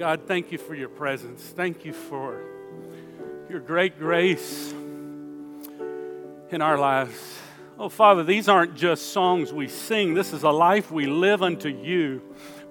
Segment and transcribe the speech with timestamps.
[0.00, 1.42] God, thank you for your presence.
[1.42, 2.40] Thank you for
[3.50, 4.72] your great grace
[6.50, 7.12] in our lives.
[7.78, 10.14] Oh, Father, these aren't just songs we sing.
[10.14, 12.22] This is a life we live unto you.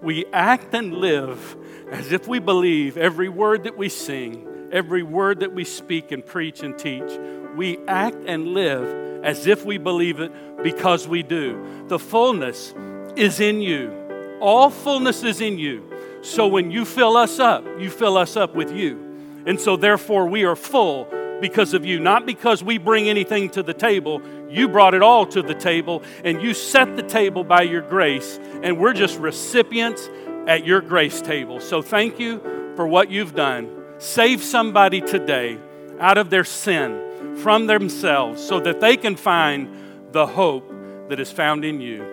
[0.02, 1.56] We act and live
[1.92, 6.26] as if we believe every word that we sing, every word that we speak and
[6.26, 7.12] preach and teach.
[7.56, 11.86] We act and live as if we believe it because we do.
[11.90, 12.74] The fullness
[13.16, 14.38] is in you.
[14.42, 15.86] All fullness is in you.
[16.22, 19.44] So when you fill us up, you fill us up with you.
[19.46, 21.08] And so therefore we are full
[21.42, 24.22] because of you, not because we bring anything to the table.
[24.50, 28.40] You brought it all to the table and you set the table by your grace,
[28.62, 30.10] and we're just recipients
[30.48, 31.60] at your grace table.
[31.60, 32.40] So thank you
[32.76, 33.70] for what you've done.
[34.00, 35.58] Save somebody today
[36.00, 40.70] out of their sin, from themselves, so that they can find the hope
[41.10, 42.04] that is found in you.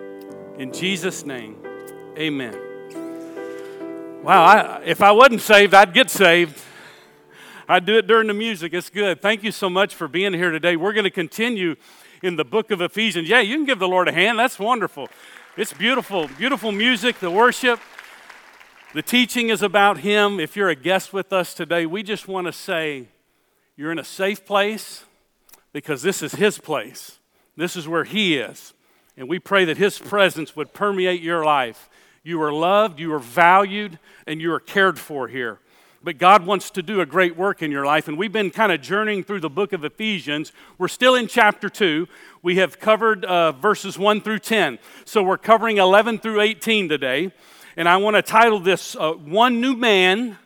[0.59, 1.57] In Jesus' name,
[2.19, 2.66] amen.
[4.27, 6.61] Wow, I, if I wasn't saved, I'd get saved.
[7.69, 8.75] I'd do it during the music.
[8.75, 9.23] It's good.
[9.23, 10.75] Thank you so much for being here today.
[10.75, 11.77] We're going to continue
[12.25, 13.29] in the book of Ephesians.
[13.29, 14.37] Yeah, you can give the Lord a hand.
[14.37, 15.09] That's wonderful.
[15.57, 17.79] It's beautiful, beautiful music, the worship.
[18.95, 20.41] The teaching is about Him.
[20.41, 23.07] If you're a guest with us today, we just want to say
[23.77, 25.05] you're in a safe place
[25.73, 27.21] because this is His place.
[27.57, 28.75] This is where He is.
[29.17, 31.89] And we pray that His presence would permeate your life
[32.27, 35.61] you are loved, you are valued, and you are cared for here.
[36.03, 38.09] But God wants to do a great work in your life.
[38.09, 40.53] And we've been kind of journeying through the book of Ephesians.
[40.77, 42.09] We're still in chapter 2.
[42.43, 44.81] We have covered uh, verses 1 through 10.
[45.05, 47.31] So we're covering 11 through 18 today.
[47.77, 50.37] And I want to title this uh, One New Man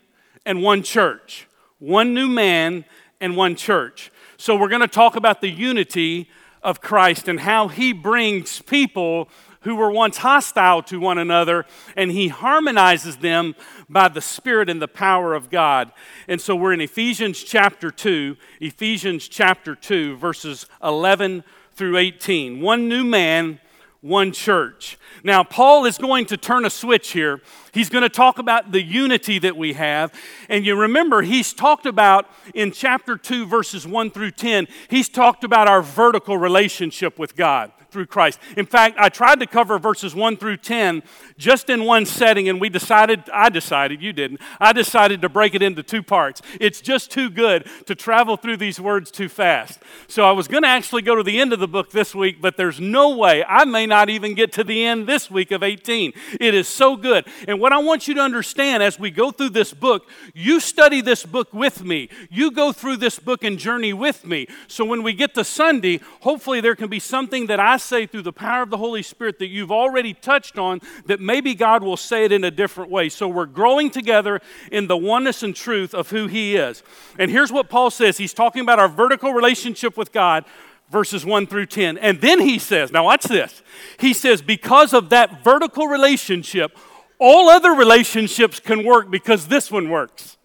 [0.44, 1.48] and One Church.
[1.78, 2.84] One New Man
[3.22, 4.12] and One Church.
[4.36, 6.28] So we're going to talk about the unity
[6.62, 9.30] of Christ and how he brings people
[9.62, 11.66] who were once hostile to one another,
[11.96, 13.54] and he harmonizes them
[13.88, 15.92] by the Spirit and the power of God.
[16.28, 21.44] And so we're in Ephesians chapter 2, Ephesians chapter 2, verses 11
[21.74, 22.60] through 18.
[22.60, 23.60] One new man,
[24.00, 24.98] one church.
[25.22, 27.42] Now, Paul is going to turn a switch here.
[27.72, 30.14] He's going to talk about the unity that we have.
[30.48, 35.44] And you remember, he's talked about in chapter 2, verses 1 through 10, he's talked
[35.44, 38.38] about our vertical relationship with God through Christ.
[38.56, 41.02] In fact, I tried to cover verses 1 through 10
[41.36, 45.54] just in one setting, and we decided, I decided, you didn't, I decided to break
[45.54, 46.42] it into two parts.
[46.60, 49.80] It's just too good to travel through these words too fast.
[50.06, 52.40] So I was going to actually go to the end of the book this week,
[52.40, 53.44] but there's no way.
[53.44, 56.12] I may not even get to the end this week of 18.
[56.40, 57.26] It is so good.
[57.48, 61.00] And what I want you to understand as we go through this book, you study
[61.00, 62.08] this book with me.
[62.30, 64.46] You go through this book and journey with me.
[64.68, 68.22] So when we get to Sunday, hopefully there can be something that I say through
[68.22, 71.96] the power of the Holy Spirit that you've already touched on that maybe God will
[71.96, 73.08] say it in a different way.
[73.08, 76.82] So we're growing together in the oneness and truth of who He is.
[77.18, 80.44] And here's what Paul says He's talking about our vertical relationship with God
[80.90, 81.98] verses 1 through 10.
[81.98, 83.62] And then he says, now watch this.
[83.98, 86.76] He says, because of that vertical relationship,
[87.20, 90.36] all other relationships can work because this one works.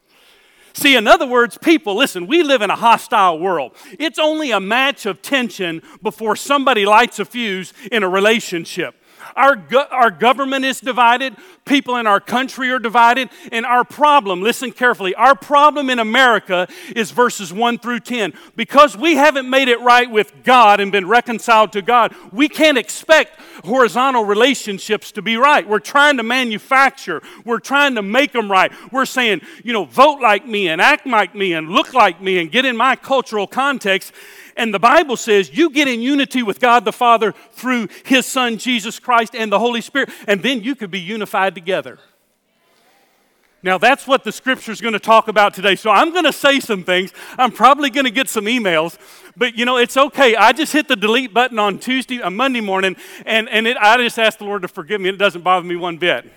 [0.76, 3.78] See, in other words, people, listen, we live in a hostile world.
[3.98, 8.94] It's only a match of tension before somebody lights a fuse in a relationship.
[9.36, 11.36] Our, go- our government is divided.
[11.66, 13.30] People in our country are divided.
[13.52, 18.34] And our problem, listen carefully, our problem in America is verses 1 through 10.
[18.56, 22.78] Because we haven't made it right with God and been reconciled to God, we can't
[22.78, 25.68] expect horizontal relationships to be right.
[25.68, 28.72] We're trying to manufacture, we're trying to make them right.
[28.92, 32.40] We're saying, you know, vote like me and act like me and look like me
[32.40, 34.14] and get in my cultural context.
[34.56, 38.58] And the Bible says you get in unity with God the Father through His Son,
[38.58, 42.00] Jesus Christ, and the Holy Spirit, and then you could be unified together.
[43.66, 45.76] Now, that's what the scripture is going to talk about today.
[45.76, 47.12] So, I'm going to say some things.
[47.36, 48.96] I'm probably going to get some emails,
[49.36, 50.36] but you know, it's okay.
[50.36, 52.96] I just hit the delete button on Tuesday, on Monday morning,
[53.26, 55.10] and, and it, I just asked the Lord to forgive me.
[55.10, 56.32] It doesn't bother me one bit.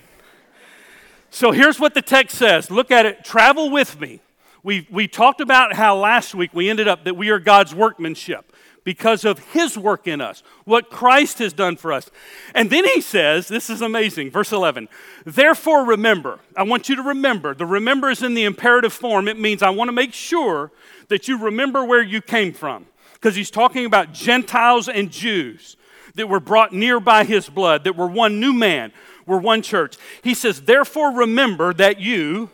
[1.29, 3.23] So, here's what the text says look at it.
[3.23, 4.21] Travel with me.
[4.63, 8.53] We, we talked about how last week we ended up that we are God's workmanship
[8.83, 12.09] because of his work in us, what Christ has done for us.
[12.55, 14.89] And then he says, this is amazing, verse 11,
[15.25, 16.39] therefore remember.
[16.55, 17.53] I want you to remember.
[17.53, 19.27] The remember is in the imperative form.
[19.27, 20.71] It means I want to make sure
[21.09, 25.77] that you remember where you came from because he's talking about Gentiles and Jews
[26.15, 28.91] that were brought near by his blood, that were one new man,
[29.25, 29.97] were one church.
[30.23, 32.49] He says, therefore remember that you,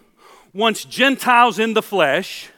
[0.56, 2.50] once Gentiles in the flesh,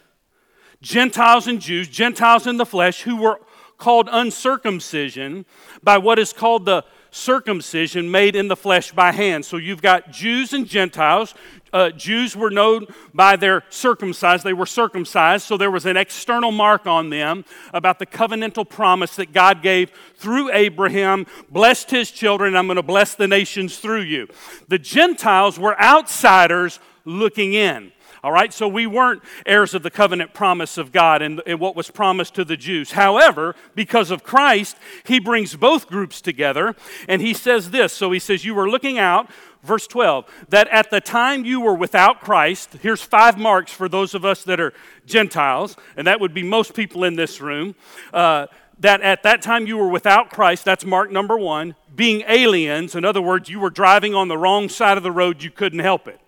[0.84, 3.40] Gentiles and Jews, Gentiles in the flesh, who were
[3.80, 5.46] called uncircumcision
[5.82, 9.46] by what is called the circumcision made in the flesh by hand.
[9.46, 11.34] So you've got Jews and Gentiles.
[11.74, 14.44] uh, Jews were known by their circumcised.
[14.44, 19.16] They were circumcised, so there was an external mark on them about the covenantal promise
[19.16, 24.02] that God gave through Abraham, blessed his children, I'm going to bless the nations through
[24.02, 24.28] you.
[24.68, 27.92] The Gentiles were outsiders looking in.
[28.24, 31.76] All right, so we weren't heirs of the covenant promise of God and, and, what
[31.76, 32.92] was promised to the Jews.
[32.92, 34.76] However, because of Christ,
[35.06, 36.76] he brings both groups together
[37.08, 37.94] and he says this.
[37.94, 39.30] So he says, You were looking out
[39.64, 44.16] verse 12, that at the time you were without Christ, here's five marks for those
[44.16, 44.74] of us that are
[45.06, 47.76] Gentiles, and that would be most people in this room.
[48.14, 48.48] Uh,
[48.80, 51.76] that at that time you were without Christ, that's mark number one.
[51.96, 55.42] Being aliens, in other words, you were driving on the wrong side of the road,
[55.42, 56.20] you couldn't help it.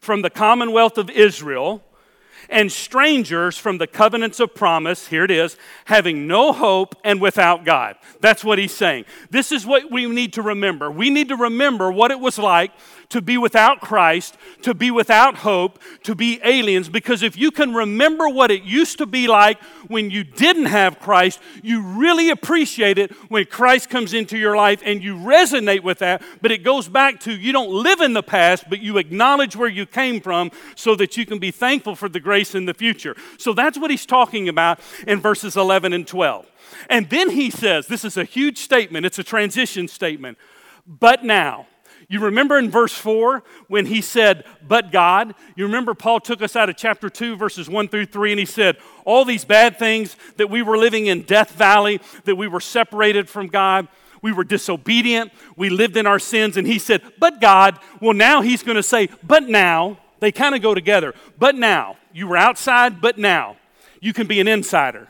[0.00, 1.84] From the commonwealth of Israel,
[2.50, 5.56] and strangers from the covenants of promise, here it is,
[5.86, 7.96] having no hope and without God.
[8.20, 9.04] That's what he's saying.
[9.30, 10.90] This is what we need to remember.
[10.90, 12.72] We need to remember what it was like
[13.10, 16.88] to be without Christ, to be without hope, to be aliens.
[16.88, 21.00] Because if you can remember what it used to be like when you didn't have
[21.00, 25.98] Christ, you really appreciate it when Christ comes into your life and you resonate with
[25.98, 26.22] that.
[26.40, 29.68] But it goes back to you don't live in the past, but you acknowledge where
[29.68, 33.16] you came from so that you can be thankful for the grace in the future.
[33.38, 36.50] So that's what he's talking about in verses 11 and 12.
[36.88, 40.38] And then he says, this is a huge statement, it's a transition statement.
[40.86, 41.66] But now,
[42.10, 45.32] you remember in verse 4 when he said, But God?
[45.54, 48.46] You remember Paul took us out of chapter 2, verses 1 through 3, and he
[48.46, 52.60] said, All these bad things that we were living in Death Valley, that we were
[52.60, 53.86] separated from God,
[54.22, 58.42] we were disobedient, we lived in our sins, and he said, But God, well, now
[58.42, 61.14] he's going to say, But now, they kind of go together.
[61.38, 63.56] But now, you were outside, but now,
[64.00, 65.08] you can be an insider.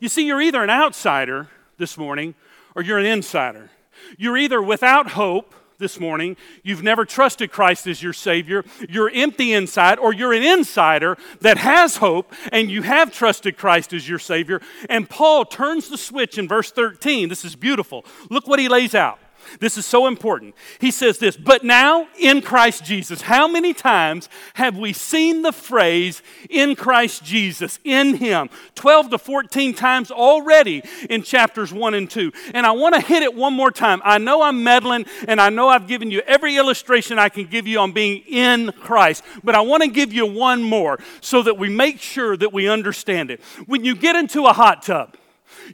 [0.00, 1.48] You see, you're either an outsider
[1.78, 2.34] this morning
[2.74, 3.70] or you're an insider.
[4.16, 9.52] You're either without hope this morning, you've never trusted Christ as your Savior, you're empty
[9.52, 14.18] inside, or you're an insider that has hope and you have trusted Christ as your
[14.18, 14.60] Savior.
[14.88, 17.28] And Paul turns the switch in verse 13.
[17.28, 18.04] This is beautiful.
[18.30, 19.18] Look what he lays out.
[19.60, 20.54] This is so important.
[20.80, 23.22] He says this, but now in Christ Jesus.
[23.22, 28.50] How many times have we seen the phrase in Christ Jesus, in Him?
[28.74, 32.32] 12 to 14 times already in chapters 1 and 2.
[32.54, 34.00] And I want to hit it one more time.
[34.04, 37.66] I know I'm meddling and I know I've given you every illustration I can give
[37.66, 41.58] you on being in Christ, but I want to give you one more so that
[41.58, 43.40] we make sure that we understand it.
[43.66, 45.16] When you get into a hot tub,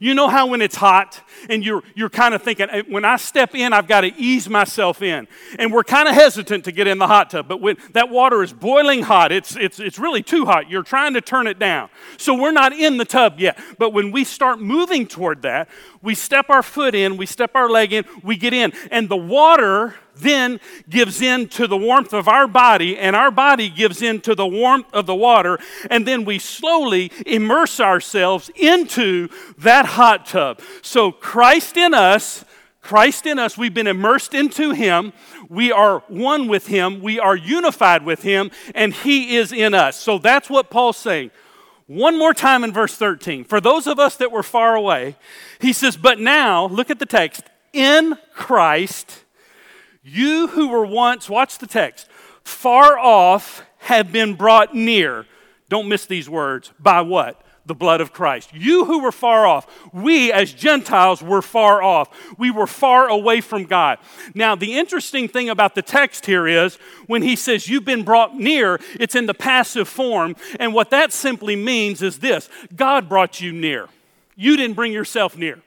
[0.01, 3.55] you know how when it's hot and you're, you're kind of thinking, when I step
[3.55, 5.29] in, I've got to ease myself in.
[5.59, 8.43] And we're kind of hesitant to get in the hot tub, but when that water
[8.43, 10.71] is boiling hot, it's, it's, it's really too hot.
[10.71, 11.89] You're trying to turn it down.
[12.17, 13.59] So we're not in the tub yet.
[13.79, 15.69] But when we start moving toward that,
[16.03, 18.73] we step our foot in, we step our leg in, we get in.
[18.91, 23.69] And the water then gives in to the warmth of our body, and our body
[23.69, 25.59] gives in to the warmth of the water,
[25.91, 29.29] and then we slowly immerse ourselves into
[29.59, 30.61] that hot tub.
[30.83, 32.45] So, Christ in us,
[32.83, 35.13] Christ in us, we've been immersed into Him.
[35.49, 37.01] We are one with Him.
[37.01, 39.97] We are unified with Him, and He is in us.
[39.97, 41.31] So that's what Paul's saying.
[41.87, 43.45] One more time in verse 13.
[43.45, 45.17] For those of us that were far away,
[45.61, 49.22] he says, But now, look at the text, in Christ,
[50.03, 52.09] you who were once, watch the text,
[52.45, 55.27] far off have been brought near.
[55.69, 56.73] Don't miss these words.
[56.79, 57.41] By what?
[57.65, 58.53] The blood of Christ.
[58.53, 62.09] You who were far off, we as Gentiles were far off.
[62.37, 63.99] We were far away from God.
[64.35, 66.75] Now, the interesting thing about the text here is
[67.07, 70.35] when he says you've been brought near, it's in the passive form.
[70.59, 73.89] And what that simply means is this God brought you near.
[74.35, 75.63] You didn't bring yourself near.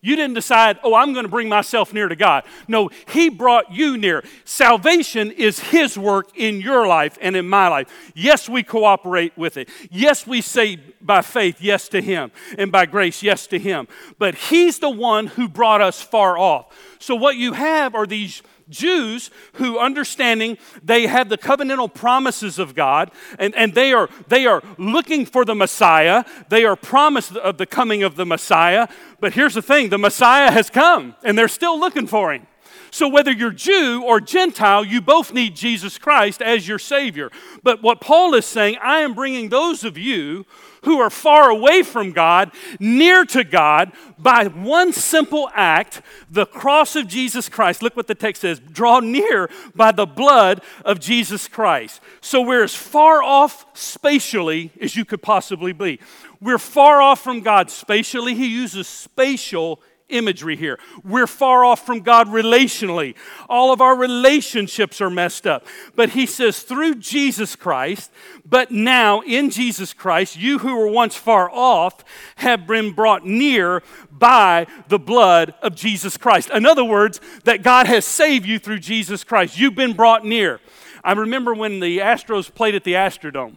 [0.00, 2.44] You didn't decide, oh, I'm going to bring myself near to God.
[2.68, 4.22] No, He brought you near.
[4.44, 8.12] Salvation is His work in your life and in my life.
[8.14, 9.68] Yes, we cooperate with it.
[9.90, 13.88] Yes, we say by faith yes to Him, and by grace yes to Him.
[14.18, 16.66] But He's the one who brought us far off.
[16.98, 22.74] So, what you have are these Jews who, understanding they have the covenantal promises of
[22.74, 26.24] God, and, and they, are, they are looking for the Messiah.
[26.48, 28.88] They are promised of the coming of the Messiah.
[29.20, 32.46] But here's the thing the Messiah has come, and they're still looking for him.
[32.90, 37.30] So, whether you're Jew or Gentile, you both need Jesus Christ as your Savior.
[37.62, 40.46] But what Paul is saying, I am bringing those of you
[40.82, 46.96] who are far away from God, near to God, by one simple act, the cross
[46.96, 47.82] of Jesus Christ.
[47.82, 52.00] Look what the text says draw near by the blood of Jesus Christ.
[52.20, 56.00] So we're as far off spatially as you could possibly be.
[56.40, 58.34] We're far off from God spatially.
[58.34, 60.78] He uses spatial imagery here.
[61.04, 63.14] We're far off from God relationally.
[63.48, 65.66] All of our relationships are messed up.
[65.94, 68.10] But he says, through Jesus Christ,
[68.44, 72.04] but now in Jesus Christ, you who were once far off
[72.36, 76.50] have been brought near by the blood of Jesus Christ.
[76.50, 79.58] In other words, that God has saved you through Jesus Christ.
[79.58, 80.60] You've been brought near.
[81.04, 83.56] I remember when the Astros played at the Astrodome.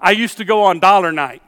[0.00, 1.42] I used to go on dollar night.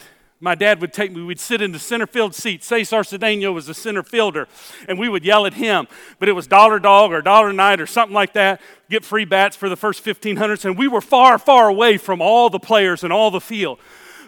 [0.46, 2.62] My dad would take me, we'd sit in the center field seat.
[2.62, 4.46] Cesar Cedeno was the center fielder,
[4.86, 5.88] and we would yell at him.
[6.20, 8.60] But it was dollar dog or dollar night or something like that.
[8.88, 12.48] Get free bats for the first 1500s, and we were far, far away from all
[12.48, 13.80] the players and all the field.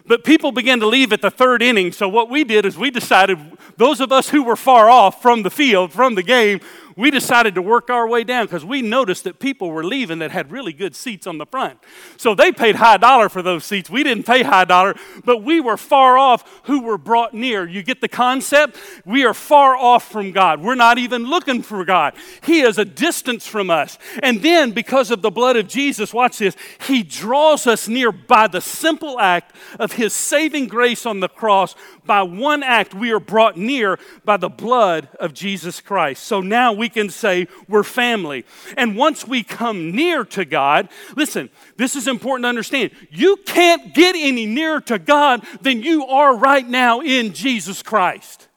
[0.05, 2.91] But people began to leave at the third inning, so what we did is we
[2.91, 3.37] decided,
[3.77, 6.59] those of us who were far off from the field, from the game,
[6.99, 10.31] we decided to work our way down because we noticed that people were leaving that
[10.31, 11.79] had really good seats on the front.
[12.17, 13.89] So they paid high dollar for those seats.
[13.89, 17.65] We didn't pay high dollar, but we were far off who were brought near.
[17.65, 18.77] You get the concept?
[19.05, 20.61] We are far off from God.
[20.61, 22.15] We're not even looking for God.
[22.43, 23.97] He is a distance from us.
[24.21, 28.47] And then, because of the blood of Jesus, watch this, He draws us near by
[28.47, 31.75] the simple act of His saving grace on the cross.
[32.05, 36.25] By one act, we are brought near by the blood of Jesus Christ.
[36.25, 38.45] So now we can say we're family.
[38.75, 42.91] And once we come near to God, listen, this is important to understand.
[43.09, 48.47] You can't get any nearer to God than you are right now in Jesus Christ.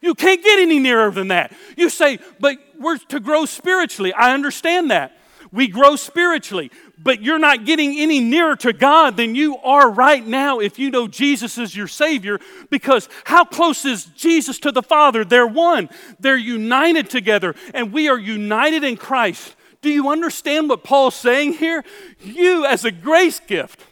[0.00, 1.52] You can't get any nearer than that.
[1.76, 4.12] You say, but we're to grow spiritually.
[4.12, 5.16] I understand that.
[5.52, 6.70] We grow spiritually,
[7.06, 10.90] but you're not getting any nearer to God than you are right now if you
[10.90, 12.40] know Jesus is your Savior.
[12.68, 15.24] Because how close is Jesus to the Father?
[15.24, 19.54] They're one, they're united together, and we are united in Christ.
[19.82, 21.84] Do you understand what Paul's saying here?
[22.20, 23.84] You, as a grace gift,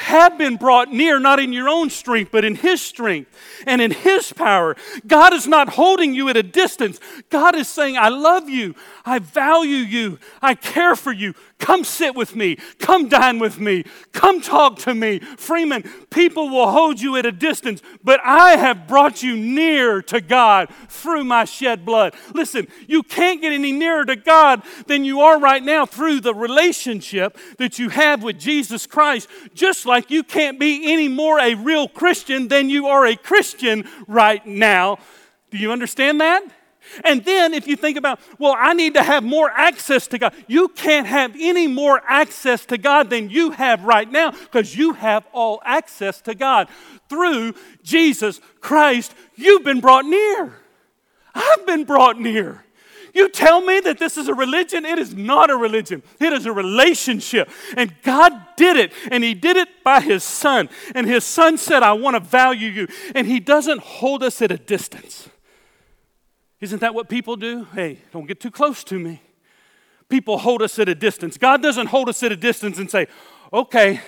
[0.00, 3.30] have been brought near, not in your own strength, but in His strength
[3.66, 4.74] and in His power.
[5.06, 6.98] God is not holding you at a distance.
[7.28, 8.74] God is saying, I love you.
[9.04, 10.18] I value you.
[10.40, 11.34] I care for you.
[11.58, 12.56] Come sit with me.
[12.78, 13.84] Come dine with me.
[14.12, 15.18] Come talk to me.
[15.18, 20.22] Freeman, people will hold you at a distance, but I have brought you near to
[20.22, 22.14] God through my shed blood.
[22.32, 26.34] Listen, you can't get any nearer to God than you are right now through the
[26.34, 31.54] relationship that you have with Jesus Christ, just like you can't be any more a
[31.54, 34.98] real Christian than you are a Christian right now.
[35.50, 36.42] Do you understand that?
[37.04, 40.34] And then if you think about, well, I need to have more access to God,
[40.46, 44.94] you can't have any more access to God than you have right now because you
[44.94, 46.68] have all access to God.
[47.08, 50.54] Through Jesus Christ, you've been brought near.
[51.34, 52.64] I've been brought near.
[53.14, 54.84] You tell me that this is a religion?
[54.84, 56.02] It is not a religion.
[56.18, 57.48] It is a relationship.
[57.76, 58.92] And God did it.
[59.10, 60.68] And He did it by His Son.
[60.94, 62.88] And His Son said, I want to value you.
[63.14, 65.28] And He doesn't hold us at a distance.
[66.60, 67.64] Isn't that what people do?
[67.74, 69.22] Hey, don't get too close to me.
[70.08, 71.38] People hold us at a distance.
[71.38, 73.06] God doesn't hold us at a distance and say,
[73.52, 74.00] okay,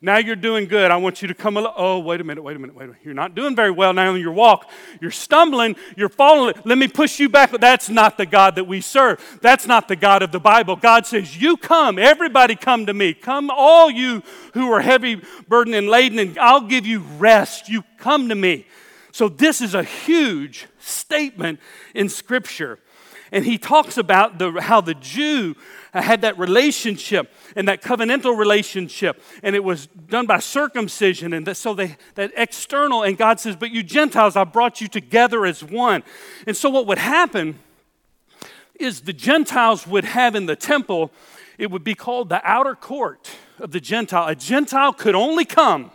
[0.00, 0.90] now you're doing good.
[0.90, 1.74] I want you to come along.
[1.76, 3.02] Oh, wait a minute, wait a minute, wait a minute.
[3.04, 4.70] You're not doing very well now in your walk.
[5.00, 6.54] You're stumbling, you're falling.
[6.64, 7.50] Let me push you back.
[7.50, 9.38] But that's not the God that we serve.
[9.42, 10.76] That's not the God of the Bible.
[10.76, 13.14] God says, You come, everybody come to me.
[13.14, 14.22] Come, all you
[14.54, 17.68] who are heavy burdened and laden, and I'll give you rest.
[17.68, 18.66] You come to me.
[19.12, 21.60] So, this is a huge statement
[21.94, 22.78] in Scripture.
[23.32, 25.54] And he talks about the, how the Jew
[25.92, 31.32] had that relationship and that covenantal relationship, and it was done by circumcision.
[31.32, 34.88] And that, so they, that external, and God says, But you Gentiles, I brought you
[34.88, 36.02] together as one.
[36.46, 37.58] And so, what would happen
[38.78, 41.10] is the Gentiles would have in the temple,
[41.58, 44.28] it would be called the outer court of the Gentile.
[44.28, 45.90] A Gentile could only come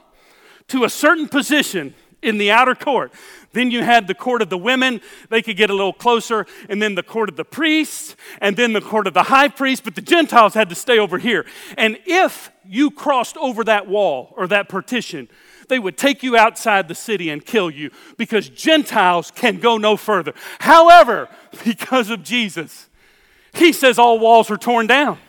[0.67, 3.11] to a certain position in the outer court.
[3.53, 6.81] Then you had the court of the women, they could get a little closer, and
[6.81, 9.95] then the court of the priests, and then the court of the high priest, but
[9.95, 11.45] the Gentiles had to stay over here.
[11.77, 15.29] And if you crossed over that wall or that partition,
[15.69, 19.97] they would take you outside the city and kill you because Gentiles can go no
[19.97, 20.33] further.
[20.59, 21.29] However,
[21.63, 22.89] because of Jesus,
[23.53, 25.19] he says all walls are torn down.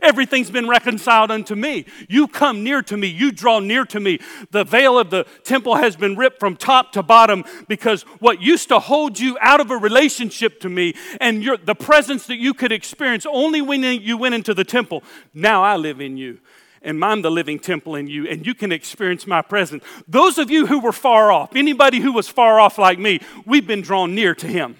[0.00, 1.84] Everything's been reconciled unto me.
[2.08, 3.08] You come near to me.
[3.08, 4.20] You draw near to me.
[4.50, 8.68] The veil of the temple has been ripped from top to bottom because what used
[8.68, 12.54] to hold you out of a relationship to me and your, the presence that you
[12.54, 15.02] could experience only when you went into the temple,
[15.34, 16.38] now I live in you
[16.82, 19.84] and I'm the living temple in you, and you can experience my presence.
[20.08, 23.66] Those of you who were far off, anybody who was far off like me, we've
[23.66, 24.76] been drawn near to him.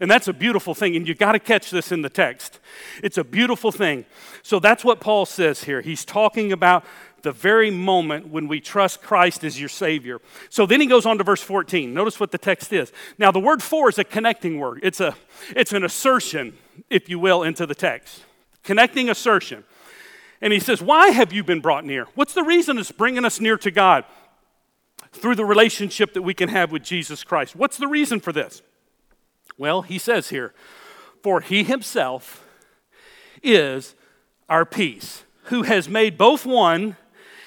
[0.00, 2.58] And that's a beautiful thing, and you got to catch this in the text.
[3.02, 4.04] It's a beautiful thing.
[4.42, 5.80] So that's what Paul says here.
[5.80, 6.84] He's talking about
[7.22, 10.20] the very moment when we trust Christ as your Savior.
[10.50, 11.92] So then he goes on to verse 14.
[11.94, 12.92] Notice what the text is.
[13.18, 15.16] Now, the word for is a connecting word, it's, a,
[15.56, 16.56] it's an assertion,
[16.90, 18.22] if you will, into the text.
[18.62, 19.64] Connecting assertion.
[20.40, 22.06] And he says, Why have you been brought near?
[22.14, 24.04] What's the reason it's bringing us near to God?
[25.12, 27.54] Through the relationship that we can have with Jesus Christ.
[27.54, 28.62] What's the reason for this?
[29.56, 30.52] Well, he says here,
[31.22, 32.44] For he himself
[33.42, 33.94] is
[34.48, 36.96] our peace, who has made both one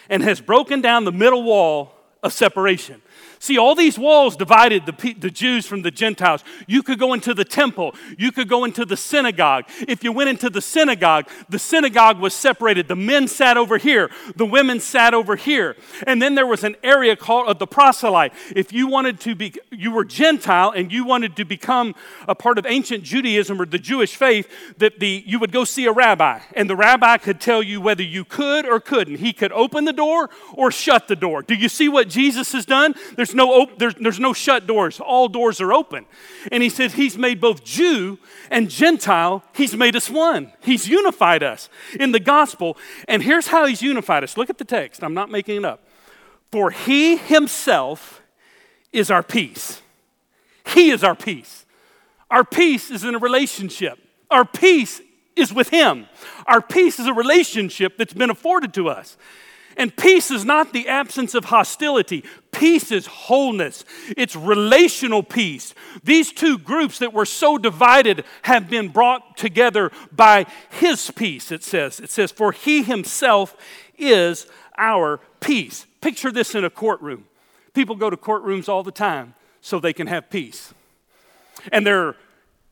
[0.09, 3.01] and has broken down the middle wall of separation.
[3.39, 6.43] See, all these walls divided the, the Jews from the Gentiles.
[6.65, 9.65] You could go into the temple, you could go into the synagogue.
[9.87, 12.87] If you went into the synagogue, the synagogue was separated.
[12.87, 15.75] The men sat over here, the women sat over here.
[16.05, 18.33] And then there was an area called uh, the proselyte.
[18.55, 21.95] If you wanted to be, you were Gentile and you wanted to become
[22.27, 25.85] a part of ancient Judaism or the Jewish faith, that the, you would go see
[25.85, 26.39] a rabbi.
[26.55, 29.17] And the rabbi could tell you whether you could or couldn't.
[29.17, 31.41] He could open the door or shut the door.
[31.41, 32.95] Do you see what Jesus has done?
[33.15, 34.99] There's no, op- there's, there's no shut doors.
[34.99, 36.05] All doors are open.
[36.51, 38.19] And he says he's made both Jew
[38.51, 39.43] and Gentile.
[39.53, 40.51] He's made us one.
[40.61, 42.77] He's unified us in the gospel.
[43.07, 44.37] And here's how he's unified us.
[44.37, 45.03] Look at the text.
[45.03, 45.87] I'm not making it up.
[46.51, 48.21] For he himself
[48.91, 49.81] is our peace.
[50.73, 51.65] He is our peace.
[52.29, 53.99] Our peace is in a relationship.
[54.29, 55.01] Our peace
[55.35, 56.07] is with him.
[56.45, 59.17] Our peace is a relationship that's been afforded to us.
[59.77, 62.23] And peace is not the absence of hostility.
[62.57, 63.85] Peace is wholeness.
[64.17, 65.75] It's relational peace.
[66.03, 71.63] These two groups that were so divided have been brought together by his peace, it
[71.63, 71.99] says.
[71.99, 73.55] It says, For he himself
[73.95, 75.85] is our peace.
[76.01, 77.25] Picture this in a courtroom.
[77.75, 80.73] People go to courtrooms all the time so they can have peace.
[81.71, 82.15] And there are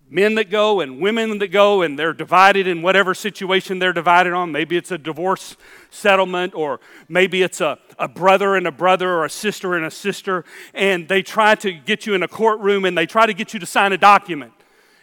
[0.10, 4.34] men that go and women that go and they're divided in whatever situation they're divided
[4.34, 4.52] on.
[4.52, 5.58] Maybe it's a divorce
[5.90, 9.92] settlement or maybe it's a, a brother and a brother or a sister and a
[9.92, 10.46] sister.
[10.74, 13.60] And they try to get you in a courtroom and they try to get you
[13.60, 14.54] to sign a document.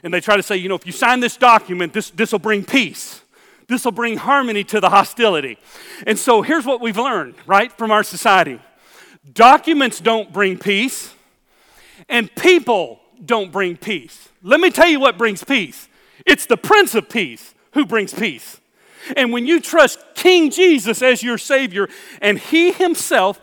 [0.03, 2.39] And they try to say, you know, if you sign this document, this this will
[2.39, 3.21] bring peace.
[3.69, 5.59] This will bring harmony to the hostility.
[6.07, 8.61] And so here's what we've learned, right, from our society
[9.33, 11.15] documents don't bring peace,
[12.09, 14.29] and people don't bring peace.
[14.43, 15.89] Let me tell you what brings peace
[16.27, 18.61] it's the Prince of Peace who brings peace.
[19.17, 21.89] And when you trust King Jesus as your Savior
[22.21, 23.41] and He Himself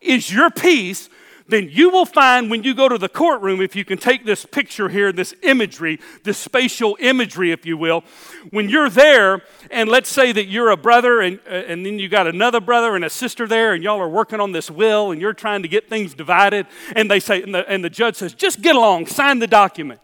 [0.00, 1.08] is your peace,
[1.48, 4.46] then you will find when you go to the courtroom, if you can take this
[4.46, 8.04] picture here, this imagery, this spatial imagery, if you will,
[8.50, 12.08] when you're there, and let's say that you're a brother and, uh, and then you
[12.08, 15.20] got another brother and a sister there, and y'all are working on this will and
[15.20, 18.32] you're trying to get things divided, and they say, and the, and the judge says,
[18.32, 20.00] just get along, sign the document.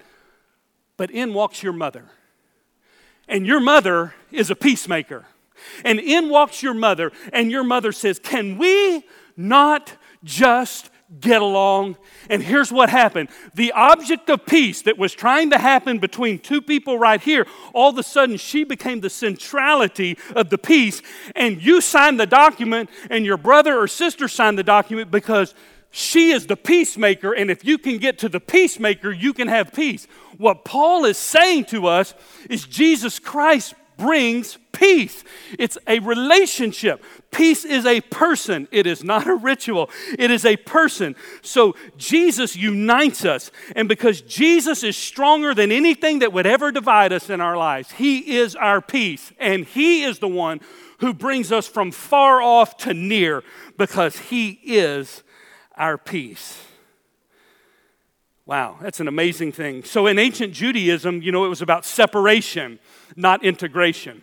[0.96, 2.06] But in walks your mother.
[3.28, 5.26] And your mother is a peacemaker.
[5.84, 9.04] And in walks your mother, and your mother says, Can we
[9.36, 11.96] not just get along.
[12.28, 16.60] And here's what happened the object of peace that was trying to happen between two
[16.60, 21.02] people right here, all of a sudden she became the centrality of the peace.
[21.34, 25.54] And you signed the document, and your brother or sister signed the document because
[25.96, 27.32] she is the peacemaker.
[27.32, 30.06] And if you can get to the peacemaker, you can have peace.
[30.36, 32.12] What Paul is saying to us
[32.50, 35.24] is Jesus Christ brings peace.
[35.58, 37.02] It's a relationship.
[37.30, 41.16] Peace is a person, it is not a ritual, it is a person.
[41.40, 43.50] So Jesus unites us.
[43.74, 47.92] And because Jesus is stronger than anything that would ever divide us in our lives,
[47.92, 49.32] He is our peace.
[49.38, 50.60] And He is the one
[50.98, 53.42] who brings us from far off to near
[53.78, 55.22] because He is
[55.76, 56.62] our peace.
[58.46, 59.82] Wow, that's an amazing thing.
[59.82, 62.78] So in ancient Judaism, you know, it was about separation,
[63.16, 64.22] not integration.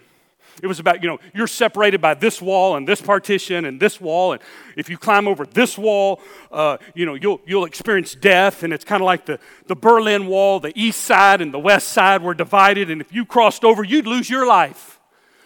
[0.61, 3.99] It was about, you know, you're separated by this wall and this partition and this
[3.99, 4.33] wall.
[4.33, 4.41] And
[4.77, 8.63] if you climb over this wall, uh, you know, you'll, you'll experience death.
[8.63, 11.89] And it's kind of like the, the Berlin Wall, the east side and the west
[11.89, 12.91] side were divided.
[12.91, 14.92] And if you crossed over, you'd lose your life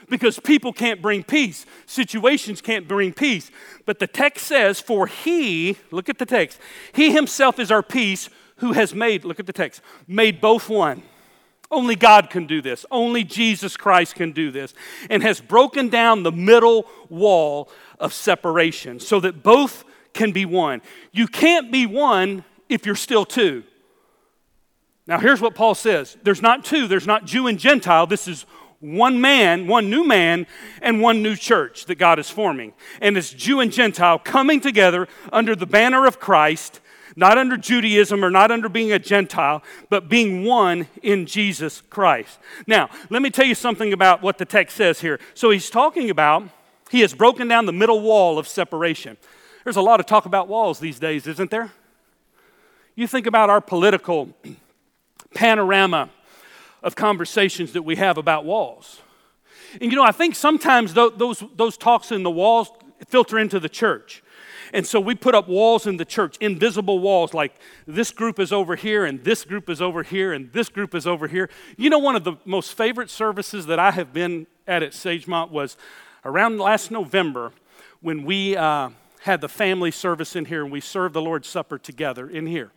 [0.09, 1.65] because people can't bring peace.
[1.85, 3.51] Situations can't bring peace.
[3.85, 6.59] But the text says, For he, look at the text,
[6.93, 11.03] he himself is our peace who has made, look at the text, made both one.
[11.69, 12.85] Only God can do this.
[12.89, 14.73] Only Jesus Christ can do this.
[15.09, 20.81] And has broken down the middle wall of separation so that both can be one.
[21.11, 23.63] You can't be one if you're still two.
[25.07, 28.07] Now, here's what Paul says there's not two, there's not Jew and Gentile.
[28.07, 28.45] This is
[28.79, 30.45] one man, one new man,
[30.81, 32.73] and one new church that God is forming.
[33.01, 36.79] And it's Jew and Gentile coming together under the banner of Christ
[37.17, 42.37] not under Judaism or not under being a Gentile, but being one in Jesus Christ.
[42.67, 45.19] Now, let me tell you something about what the text says here.
[45.33, 46.43] So he's talking about,
[46.91, 49.17] he has broken down the middle wall of separation.
[49.63, 51.71] There's a lot of talk about walls these days, isn't there?
[52.93, 54.29] You think about our political
[55.33, 56.11] panorama
[56.83, 59.01] of conversations that we have about walls.
[59.81, 62.69] And you know, I think sometimes those, those talks in the walls
[63.07, 64.23] filter into the church.
[64.73, 68.51] And so we put up walls in the church, invisible walls, like this group is
[68.51, 71.49] over here, and this group is over here, and this group is over here.
[71.77, 75.51] You know, one of the most favorite services that I have been at at Sagemont
[75.51, 75.77] was
[76.25, 77.53] around last November
[78.01, 78.89] when we uh,
[79.21, 82.71] had the family service in here and we served the Lord's Supper together in here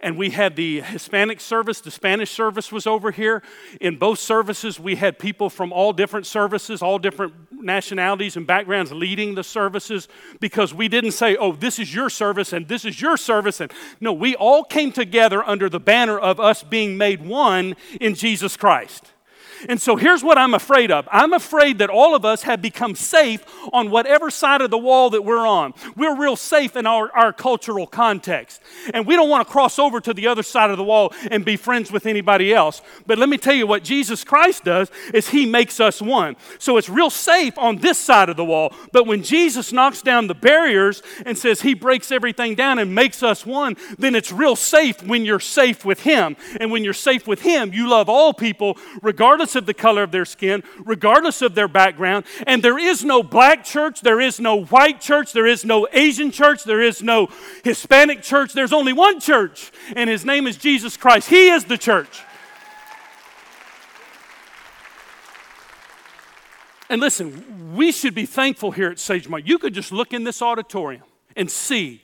[0.00, 3.42] and we had the Hispanic service, the Spanish service was over here.
[3.80, 8.92] In both services, we had people from all different services, all different nationalities and backgrounds
[8.92, 10.08] leading the services
[10.40, 13.60] because we didn't say, oh, this is your service and this is your service.
[13.60, 18.14] And no, we all came together under the banner of us being made one in
[18.14, 19.12] Jesus Christ.
[19.68, 22.94] And so here's what I'm afraid of I'm afraid that all of us have become
[22.94, 25.74] safe on whatever side of the wall that we're on.
[25.96, 28.60] We're real safe in our, our cultural context.
[28.92, 31.44] And we don't want to cross over to the other side of the wall and
[31.44, 32.82] be friends with anybody else.
[33.06, 36.36] But let me tell you what Jesus Christ does is he makes us one.
[36.58, 38.74] So it's real safe on this side of the wall.
[38.92, 43.22] But when Jesus knocks down the barriers and says he breaks everything down and makes
[43.22, 46.36] us one, then it's real safe when you're safe with him.
[46.60, 50.02] And when you're safe with him, you love all people regardless regardless of the color
[50.02, 52.24] of their skin, regardless of their background.
[52.46, 56.32] And there is no black church, there is no white church, there is no Asian
[56.32, 57.28] church, there is no
[57.62, 58.52] Hispanic church.
[58.52, 61.28] There's only one church, and his name is Jesus Christ.
[61.28, 62.22] He is the church.
[66.88, 69.46] And listen, we should be thankful here at Sagemont.
[69.46, 71.04] You could just look in this auditorium
[71.36, 72.02] and see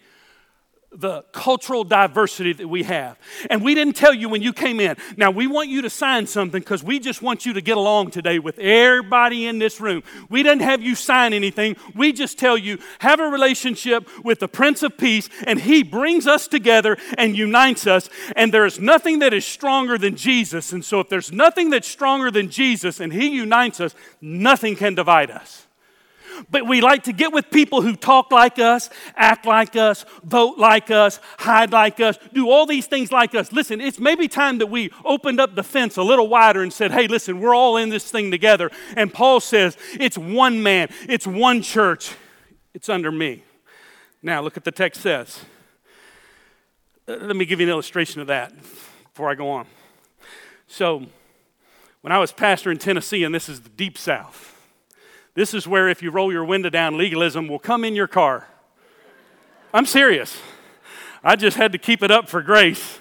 [0.94, 3.18] the cultural diversity that we have.
[3.48, 4.96] And we didn't tell you when you came in.
[5.16, 8.10] Now, we want you to sign something because we just want you to get along
[8.10, 10.02] today with everybody in this room.
[10.28, 11.76] We didn't have you sign anything.
[11.94, 16.26] We just tell you, have a relationship with the Prince of Peace, and He brings
[16.26, 18.10] us together and unites us.
[18.36, 20.72] And there is nothing that is stronger than Jesus.
[20.72, 24.94] And so, if there's nothing that's stronger than Jesus and He unites us, nothing can
[24.94, 25.66] divide us.
[26.50, 30.58] But we like to get with people who talk like us, act like us, vote
[30.58, 33.52] like us, hide like us, do all these things like us.
[33.52, 36.90] Listen, it's maybe time that we opened up the fence a little wider and said,
[36.90, 38.70] hey, listen, we're all in this thing together.
[38.96, 42.14] And Paul says, it's one man, it's one church,
[42.74, 43.44] it's under me.
[44.22, 45.44] Now, look at the text says.
[47.08, 48.52] Uh, let me give you an illustration of that
[49.02, 49.66] before I go on.
[50.68, 51.04] So,
[52.02, 54.51] when I was pastor in Tennessee, and this is the deep south,
[55.34, 58.48] this is where, if you roll your window down, legalism will come in your car.
[59.72, 60.38] I'm serious.
[61.24, 62.98] I just had to keep it up for grace.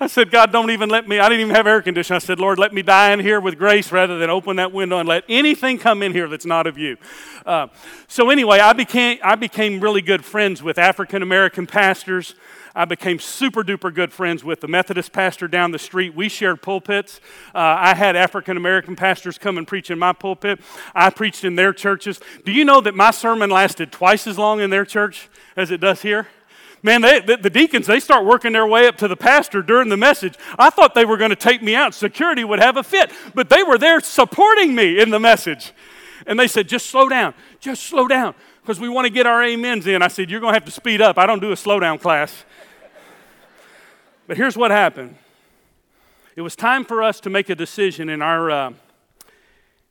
[0.00, 2.16] I said, God, don't even let me, I didn't even have air conditioning.
[2.16, 4.98] I said, Lord, let me die in here with grace rather than open that window
[4.98, 6.96] and let anything come in here that's not of you.
[7.46, 7.68] Uh,
[8.08, 12.34] so, anyway, I became, I became really good friends with African American pastors.
[12.74, 16.14] I became super duper good friends with the Methodist pastor down the street.
[16.14, 17.20] We shared pulpits.
[17.54, 20.60] Uh, I had African American pastors come and preach in my pulpit.
[20.94, 22.20] I preached in their churches.
[22.44, 25.80] Do you know that my sermon lasted twice as long in their church as it
[25.80, 26.28] does here?
[26.84, 29.96] Man, they, the, deacons, they start working their way up to the pastor during the
[29.96, 30.34] message.
[30.58, 31.94] I thought they were going to take me out.
[31.94, 35.72] Security would have a fit, but they were there supporting me in the message.
[36.26, 39.44] And they said, just slow down, just slow down, because we want to get our
[39.44, 40.02] amens in.
[40.02, 41.18] I said, you're going to have to speed up.
[41.18, 42.44] I don't do a slow down class.
[44.26, 45.16] But here's what happened
[46.34, 48.72] it was time for us to make a decision in our, uh,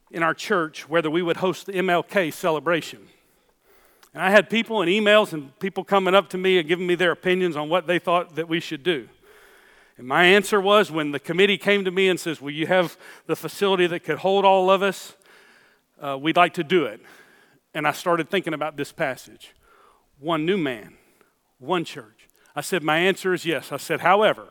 [0.10, 3.08] in our church whether we would host the MLK celebration.
[4.14, 6.96] And I had people and emails and people coming up to me and giving me
[6.96, 9.08] their opinions on what they thought that we should do.
[9.98, 12.98] And my answer was when the committee came to me and says, Will you have
[13.28, 15.16] the facility that could hold all of us?
[16.02, 17.02] Uh, we'd like to do it.
[17.74, 19.54] And I started thinking about this passage
[20.20, 20.96] one new man,
[21.60, 22.21] one church.
[22.56, 23.72] I said, My answer is yes.
[23.72, 24.50] I said, However,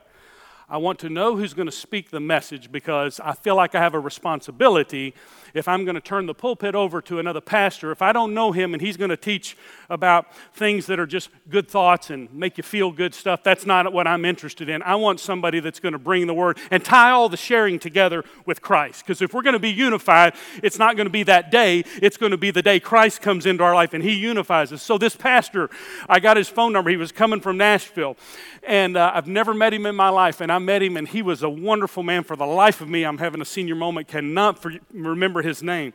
[0.70, 3.80] I want to know who's going to speak the message because I feel like I
[3.80, 5.14] have a responsibility
[5.52, 7.90] if I'm going to turn the pulpit over to another pastor.
[7.90, 9.56] If I don't know him and he's going to teach
[9.88, 13.92] about things that are just good thoughts and make you feel good stuff, that's not
[13.92, 14.80] what I'm interested in.
[14.82, 18.24] I want somebody that's going to bring the word and tie all the sharing together
[18.46, 19.04] with Christ.
[19.04, 22.16] Because if we're going to be unified, it's not going to be that day, it's
[22.16, 24.82] going to be the day Christ comes into our life and he unifies us.
[24.82, 25.68] So this pastor,
[26.08, 26.90] I got his phone number.
[26.90, 28.16] He was coming from Nashville.
[28.62, 30.40] And uh, I've never met him in my life.
[30.40, 32.24] And I'm met him, and he was a wonderful man.
[32.24, 35.92] For the life of me, I'm having a senior moment, cannot for, remember his name.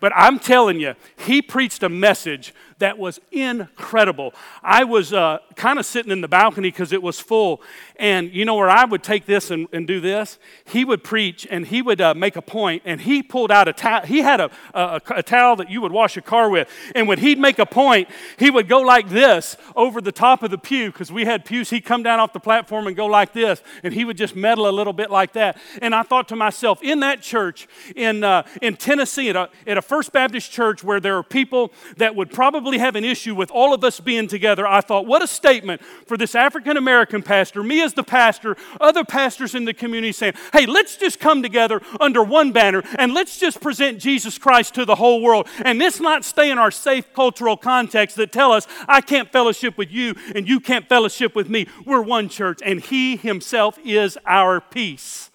[0.00, 4.34] But I'm telling you, he preached a message that was incredible.
[4.62, 7.62] I was uh, kind of sitting in the balcony because it was full.
[7.98, 10.38] And you know where I would take this and, and do this?
[10.66, 13.72] He would preach and he would uh, make a point, and he pulled out a
[13.72, 14.04] towel.
[14.04, 16.68] He had a, a, a towel that you would wash your car with.
[16.94, 18.08] And when he'd make a point,
[18.38, 21.70] he would go like this over the top of the pew because we had pews.
[21.70, 24.68] He'd come down off the platform and go like this, and he would just meddle
[24.68, 25.56] a little bit like that.
[25.80, 29.78] And I thought to myself, in that church in, uh, in Tennessee, at a, at
[29.78, 33.32] a First Baptist church where there are people that would probably probably have an issue
[33.32, 37.22] with all of us being together, I thought, what a statement for this African American
[37.22, 41.44] pastor, me as the pastor, other pastors in the community saying, hey, let's just come
[41.44, 45.46] together under one banner and let's just present Jesus Christ to the whole world.
[45.64, 49.78] And let's not stay in our safe cultural context that tell us, I can't fellowship
[49.78, 51.68] with you and you can't fellowship with me.
[51.84, 55.30] We're one church, and He Himself is our peace.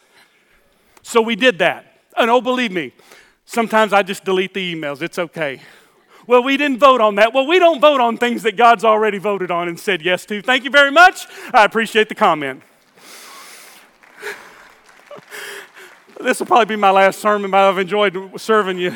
[1.02, 1.86] So we did that.
[2.18, 2.92] And oh, believe me,
[3.46, 5.02] sometimes I just delete the emails.
[5.02, 5.62] It's okay.
[6.32, 7.34] Well, we didn't vote on that.
[7.34, 10.42] Well, we don't vote on things that God's already voted on and said yes to.
[10.42, 11.26] Thank you very much.
[11.54, 12.64] I appreciate the comment.
[16.22, 18.96] this will probably be my last sermon, but I've enjoyed serving you.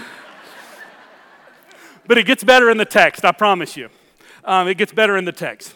[2.08, 3.90] but it gets better in the text, I promise you.
[4.46, 5.76] Um, it gets better in the text.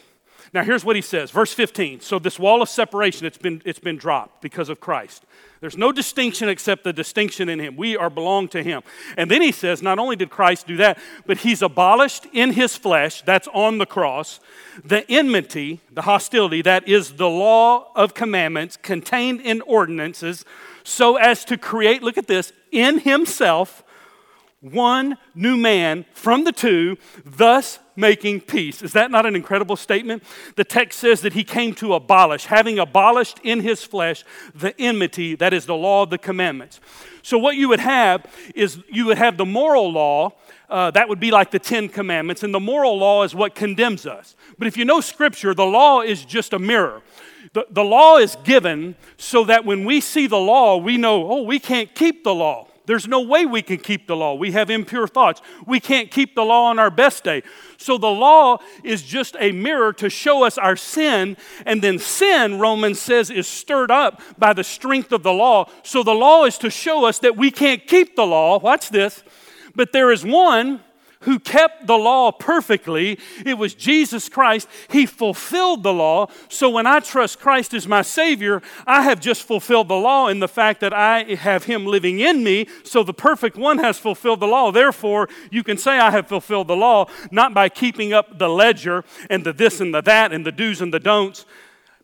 [0.54, 2.00] Now, here's what he says, verse 15.
[2.00, 5.26] So, this wall of separation, it's been, it's been dropped because of Christ.
[5.62, 7.76] There's no distinction except the distinction in him.
[7.76, 8.82] We are belong to him.
[9.18, 12.78] And then he says, not only did Christ do that, but he's abolished in his
[12.78, 14.40] flesh, that's on the cross,
[14.86, 20.46] the enmity, the hostility, that is the law of commandments contained in ordinances,
[20.84, 23.84] so as to create, look at this, in himself
[24.62, 28.82] one new man from the two, thus making peace.
[28.82, 30.24] Is that not an incredible statement?
[30.56, 35.36] The text says that he came to abolish, having abolished in his flesh the enmity,
[35.36, 36.80] that is the law of the commandments.
[37.22, 40.34] So, what you would have is you would have the moral law.
[40.70, 44.06] Uh, that would be like the Ten Commandments, and the moral law is what condemns
[44.06, 44.36] us.
[44.58, 47.02] But if you know Scripture, the law is just a mirror.
[47.54, 51.42] The, the law is given so that when we see the law, we know, oh,
[51.42, 52.69] we can't keep the law.
[52.90, 54.34] There's no way we can keep the law.
[54.34, 55.44] We have impure thoughts.
[55.68, 57.44] We can't keep the law on our best day.
[57.78, 61.38] So the law is just a mirror to show us our sin.
[61.68, 65.70] And then sin, Romans says, is stirred up by the strength of the law.
[65.84, 68.58] So the law is to show us that we can't keep the law.
[68.58, 69.22] Watch this.
[69.76, 70.82] But there is one
[71.22, 73.20] who kept the law perfectly.
[73.46, 74.68] It was Jesus Christ.
[74.90, 76.28] He fulfilled the law.
[76.48, 80.40] So when I trust Christ as my Savior, I have just fulfilled the law in
[80.40, 82.68] the fact that I have Him living in me.
[82.84, 84.72] So the perfect one has fulfilled the law.
[84.72, 89.04] Therefore, you can say I have fulfilled the law, not by keeping up the ledger
[89.30, 91.46] and the this and the that and the do's and the don'ts,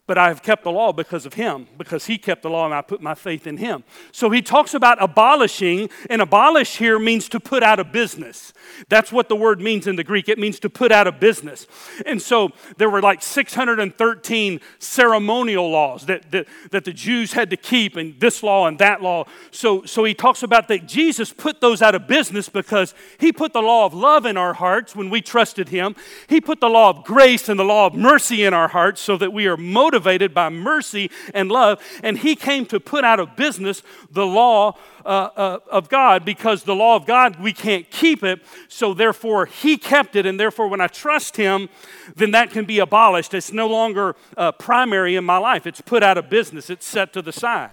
[0.07, 2.73] but I have kept the law because of him, because he kept the law and
[2.73, 3.83] I put my faith in him.
[4.11, 8.53] So he talks about abolishing, and abolish here means to put out of business.
[8.87, 10.29] That's what the word means in the Greek.
[10.29, 11.65] It means to put out of business.
[12.05, 17.57] And so there were like 613 ceremonial laws that, that, that the Jews had to
[17.57, 19.25] keep, and this law and that law.
[19.49, 23.53] So, so he talks about that Jesus put those out of business because he put
[23.53, 25.95] the law of love in our hearts when we trusted him.
[26.27, 29.17] He put the law of grace and the law of mercy in our hearts so
[29.17, 31.81] that we are motivated motivated by mercy and love.
[32.03, 33.81] And he came to put out of business
[34.11, 38.41] the law uh, uh, of God because the law of God, we can't keep it.
[38.67, 40.25] So therefore, he kept it.
[40.25, 41.69] And therefore, when I trust him,
[42.15, 43.33] then that can be abolished.
[43.33, 47.13] It's no longer uh, primary in my life, it's put out of business, it's set
[47.13, 47.71] to the side.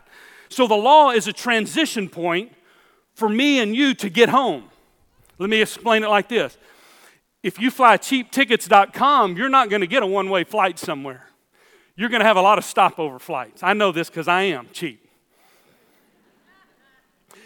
[0.49, 2.53] So the law is a transition point
[3.15, 4.65] for me and you to get home.
[5.39, 6.57] Let me explain it like this.
[7.43, 11.32] If you fly cheaptickets.com, you're not going to get a one way flight somewhere
[11.97, 13.63] you're going to have a lot of stopover flights.
[13.63, 15.03] I know this because I am cheap.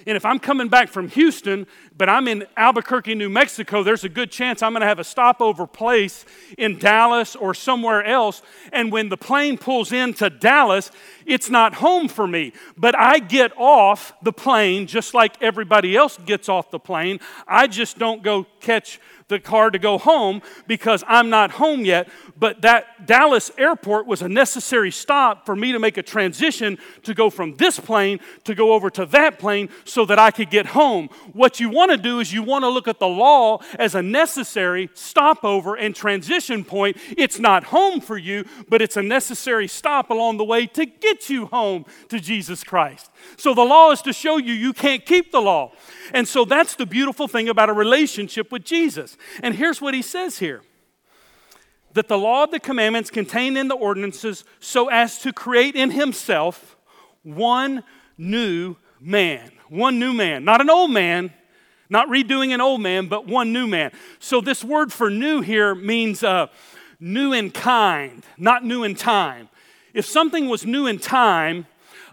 [0.09, 4.09] And if I'm coming back from Houston, but I'm in Albuquerque, New Mexico, there's a
[4.09, 6.25] good chance I'm going to have a stopover place
[6.57, 8.41] in Dallas or somewhere else.
[8.73, 10.93] And when the plane pulls into Dallas,
[11.27, 12.53] it's not home for me.
[12.77, 17.19] But I get off the plane just like everybody else gets off the plane.
[17.49, 22.09] I just don't go catch the car to go home because I'm not home yet.
[22.39, 27.15] But that Dallas airport was a necessary stop for me to make a transition to
[27.15, 30.67] go from this plane to go over to that plane so that I could get
[30.67, 31.09] home.
[31.33, 34.03] What you want to do is you want to look at the law as a
[34.03, 36.97] necessary stopover and transition point.
[37.17, 41.29] It's not home for you, but it's a necessary stop along the way to get
[41.29, 43.11] you home to Jesus Christ.
[43.37, 45.73] So the law is to show you you can't keep the law.
[46.13, 49.16] And so that's the beautiful thing about a relationship with Jesus.
[49.43, 50.63] And here's what he says here
[51.93, 55.91] that the law of the commandments contained in the ordinances so as to create in
[55.91, 56.77] himself
[57.23, 57.83] one
[58.19, 59.51] new man.
[59.69, 60.45] One new man.
[60.45, 61.33] Not an old man,
[61.89, 63.93] Not redoing an old man, but one new man.
[64.19, 66.49] So, this word for new here means uh,
[67.01, 69.49] new in kind, not new in time.
[69.95, 71.67] If something was new in time,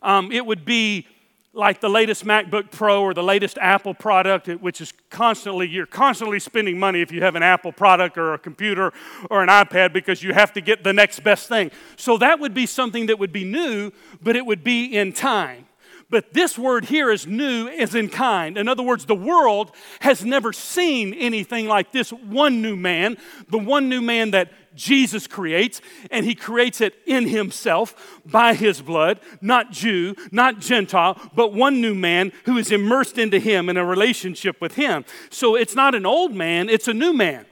[0.03, 1.07] um, it would be
[1.55, 6.39] like the latest MacBook Pro or the latest Apple product, which is constantly, you're constantly
[6.39, 8.91] spending money if you have an Apple product or a computer
[9.29, 11.69] or an iPad because you have to get the next best thing.
[11.95, 15.67] So that would be something that would be new, but it would be in time.
[16.09, 18.57] But this word here is new, is in kind.
[18.57, 23.17] In other words, the world has never seen anything like this one new man,
[23.49, 25.81] the one new man that Jesus creates,
[26.11, 31.81] and he creates it in himself by his blood, not Jew, not Gentile, but one
[31.81, 35.05] new man who is immersed into him in a relationship with him.
[35.29, 37.45] So it's not an old man, it's a new man.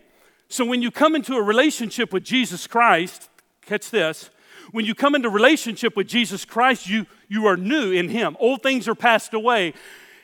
[0.47, 3.29] So when you come into a relationship with Jesus Christ,
[3.65, 4.29] catch this,
[4.71, 8.37] when you come into relationship with Jesus Christ, you, you are new in him.
[8.39, 9.73] Old things are passed away,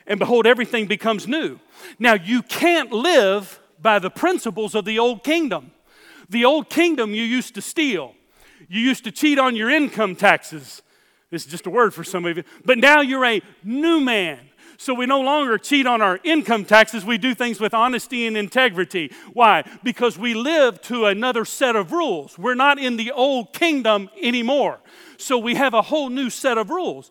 [0.06, 1.58] and behold, everything becomes new.
[1.98, 5.70] Now, you can't live by the principles of the old kingdom.
[6.28, 8.14] The old kingdom, you used to steal,
[8.68, 10.82] you used to cheat on your income taxes.
[11.30, 12.44] This is just a word for some of you.
[12.64, 14.40] But now you're a new man.
[14.80, 17.04] So we no longer cheat on our income taxes.
[17.04, 19.12] We do things with honesty and integrity.
[19.32, 19.64] Why?
[19.82, 22.38] Because we live to another set of rules.
[22.38, 24.78] We're not in the old kingdom anymore.
[25.16, 27.10] So we have a whole new set of rules.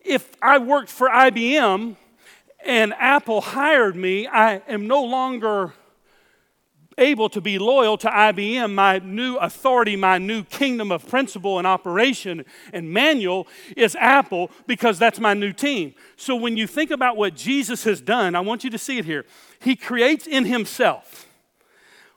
[0.00, 1.96] If I worked for IBM
[2.64, 5.72] and Apple hired me, I am no longer
[6.98, 11.66] able to be loyal to IBM, my new authority, my new kingdom of principle and
[11.66, 15.94] operation and manual is Apple because that's my new team.
[16.16, 19.04] So when you think about what Jesus has done, I want you to see it
[19.04, 19.24] here.
[19.60, 21.26] He creates in himself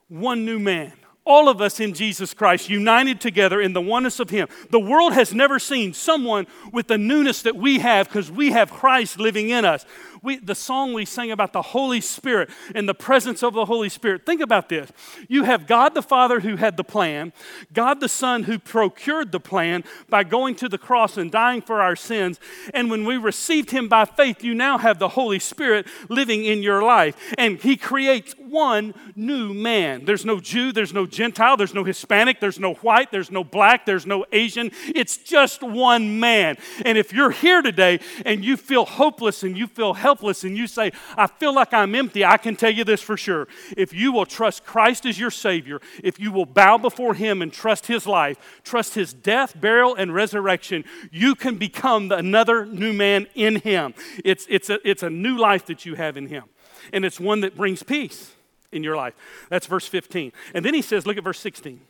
[0.08, 0.94] one new man.
[1.26, 4.48] All of us in Jesus Christ, united together in the oneness of Him.
[4.70, 8.72] The world has never seen someone with the newness that we have because we have
[8.72, 9.86] Christ living in us
[10.22, 13.90] we, the song we sang about the Holy Spirit and the presence of the Holy
[13.90, 14.26] Spirit.
[14.26, 14.92] Think about this.
[15.28, 17.34] You have God the Father who had the plan,
[17.74, 21.82] God the Son who procured the plan by going to the cross and dying for
[21.82, 22.40] our sins.
[22.74, 26.64] And when we received Him by faith, you now have the Holy Spirit living in
[26.64, 27.16] your life.
[27.38, 30.04] And He creates one new man.
[30.04, 33.86] There's no Jew, there's no Gentile, there's no Hispanic, there's no white, there's no black,
[33.86, 34.72] there's no Asian.
[34.88, 36.58] It's just one man.
[36.84, 40.66] And if you're here today and you feel hopeless and you feel helpless and you
[40.66, 43.48] say, I feel like I'm empty, I can tell you this for sure.
[43.78, 47.54] If you will trust Christ as your Savior, if you will bow before Him and
[47.54, 53.28] trust His life, trust His death, burial, and resurrection, you can become another new man
[53.36, 53.94] in Him.
[54.26, 56.46] It's, it's, a, it's a new life that you have in Him,
[56.92, 58.34] and it's one that brings peace
[58.72, 59.14] in your life.
[59.50, 60.32] That's verse 15.
[60.54, 61.82] And then He says, look at verse 16.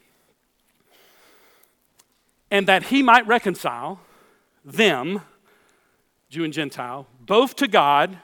[2.52, 4.00] And that He might reconcile
[4.64, 5.22] them,
[6.30, 8.18] Jew and Gentile, both to God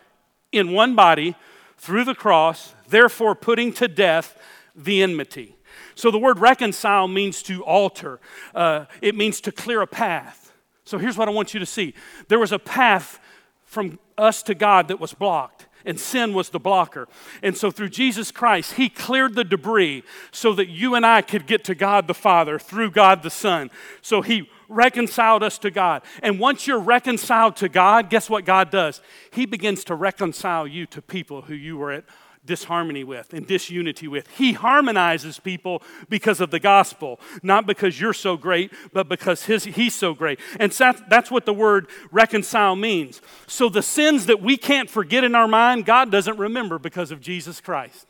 [0.51, 1.35] in one body
[1.77, 4.37] through the cross, therefore putting to death
[4.75, 5.55] the enmity.
[5.95, 8.19] So the word reconcile means to alter,
[8.55, 10.53] uh, it means to clear a path.
[10.85, 11.93] So here's what I want you to see
[12.27, 13.19] there was a path
[13.65, 17.07] from us to God that was blocked and sin was the blocker.
[17.41, 21.47] And so through Jesus Christ, He cleared the debris so that you and I could
[21.47, 23.71] get to God the Father through God the Son.
[24.01, 26.01] So He reconciled us to God.
[26.21, 29.01] And once you're reconciled to God, guess what God does?
[29.31, 32.05] He begins to reconcile you to people who you were at
[32.45, 34.27] disharmony with and disunity with.
[34.37, 39.63] He harmonizes people because of the gospel, not because you're so great, but because his,
[39.63, 40.39] he's so great.
[40.59, 43.21] And that's what the word reconcile means.
[43.47, 47.21] So the sins that we can't forget in our mind, God doesn't remember because of
[47.21, 48.07] Jesus Christ.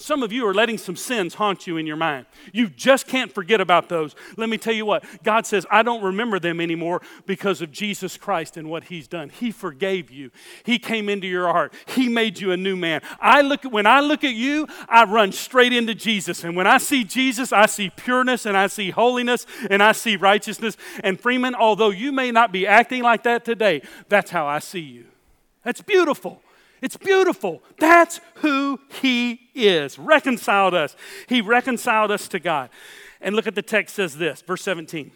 [0.00, 2.24] Some of you are letting some sins haunt you in your mind.
[2.54, 4.14] You just can't forget about those.
[4.38, 8.16] Let me tell you what God says, I don't remember them anymore because of Jesus
[8.16, 9.28] Christ and what He's done.
[9.28, 10.30] He forgave you,
[10.64, 13.02] He came into your heart, He made you a new man.
[13.20, 16.44] I look at, when I look at you, I run straight into Jesus.
[16.44, 20.16] And when I see Jesus, I see pureness and I see holiness and I see
[20.16, 20.78] righteousness.
[21.04, 24.80] And Freeman, although you may not be acting like that today, that's how I see
[24.80, 25.04] you.
[25.62, 26.40] That's beautiful.
[26.82, 27.62] It's beautiful.
[27.78, 29.98] That's who He is.
[29.98, 30.96] Reconciled us.
[31.28, 32.70] He reconciled us to God.
[33.20, 35.10] And look at the text says this, verse 17.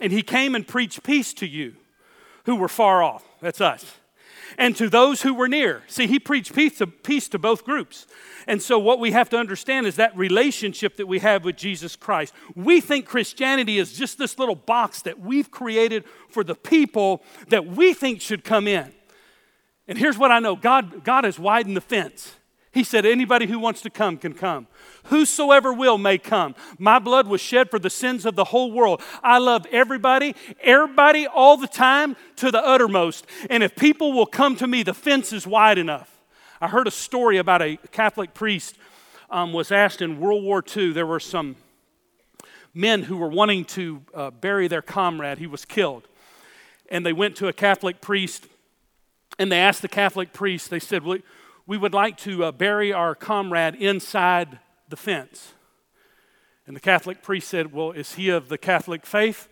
[0.00, 1.74] And He came and preached peace to you
[2.46, 3.24] who were far off.
[3.40, 3.96] That's us.
[4.58, 5.82] And to those who were near.
[5.86, 8.06] See, He preached peace to, peace to both groups.
[8.46, 11.96] And so, what we have to understand is that relationship that we have with Jesus
[11.96, 12.34] Christ.
[12.56, 17.66] We think Christianity is just this little box that we've created for the people that
[17.66, 18.92] we think should come in.
[19.90, 22.36] And here's what I know God, God has widened the fence.
[22.72, 24.68] He said, Anybody who wants to come can come.
[25.06, 26.54] Whosoever will may come.
[26.78, 29.02] My blood was shed for the sins of the whole world.
[29.20, 33.26] I love everybody, everybody, all the time to the uttermost.
[33.50, 36.22] And if people will come to me, the fence is wide enough.
[36.60, 38.78] I heard a story about a Catholic priest
[39.28, 40.92] um, was asked in World War II.
[40.92, 41.56] There were some
[42.72, 45.38] men who were wanting to uh, bury their comrade.
[45.38, 46.06] He was killed.
[46.88, 48.46] And they went to a Catholic priest
[49.40, 51.22] and they asked the Catholic priest, they said, We,
[51.66, 54.58] we would like to uh, bury our comrade inside
[54.90, 55.54] the fence.
[56.66, 59.48] And the Catholic priest said, Well, is he of the Catholic faith?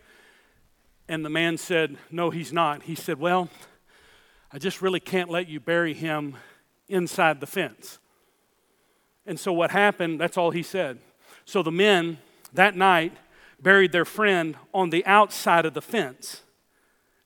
[1.07, 2.83] And the man said, No, he's not.
[2.83, 3.49] He said, Well,
[4.53, 6.37] I just really can't let you bury him
[6.87, 7.97] inside the fence.
[9.25, 10.99] And so what happened, that's all he said.
[11.45, 12.19] So the men
[12.53, 13.13] that night
[13.59, 16.43] buried their friend on the outside of the fence.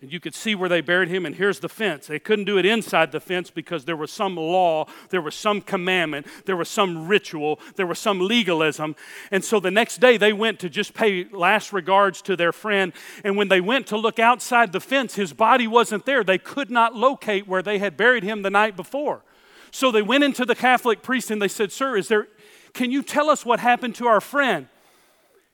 [0.04, 2.08] And you could see where they buried him, and here's the fence.
[2.08, 5.62] They couldn't do it inside the fence because there was some law, there was some
[5.62, 8.98] commandment, there was some ritual, there was some legalism.
[9.32, 12.92] And so the next day they went to just pay last regards to their friend.
[13.24, 16.22] And when they went to look outside the fence, his body wasn't there.
[16.22, 19.24] They could not locate where they had buried him the night before.
[19.72, 22.28] So they went into the Catholic priest and they said, Sir, is there,
[22.74, 24.68] can you tell us what happened to our friend?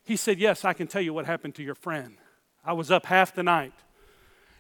[0.06, 2.18] He said, Yes, I can tell you what happened to your friend.
[2.66, 3.74] I was up half the night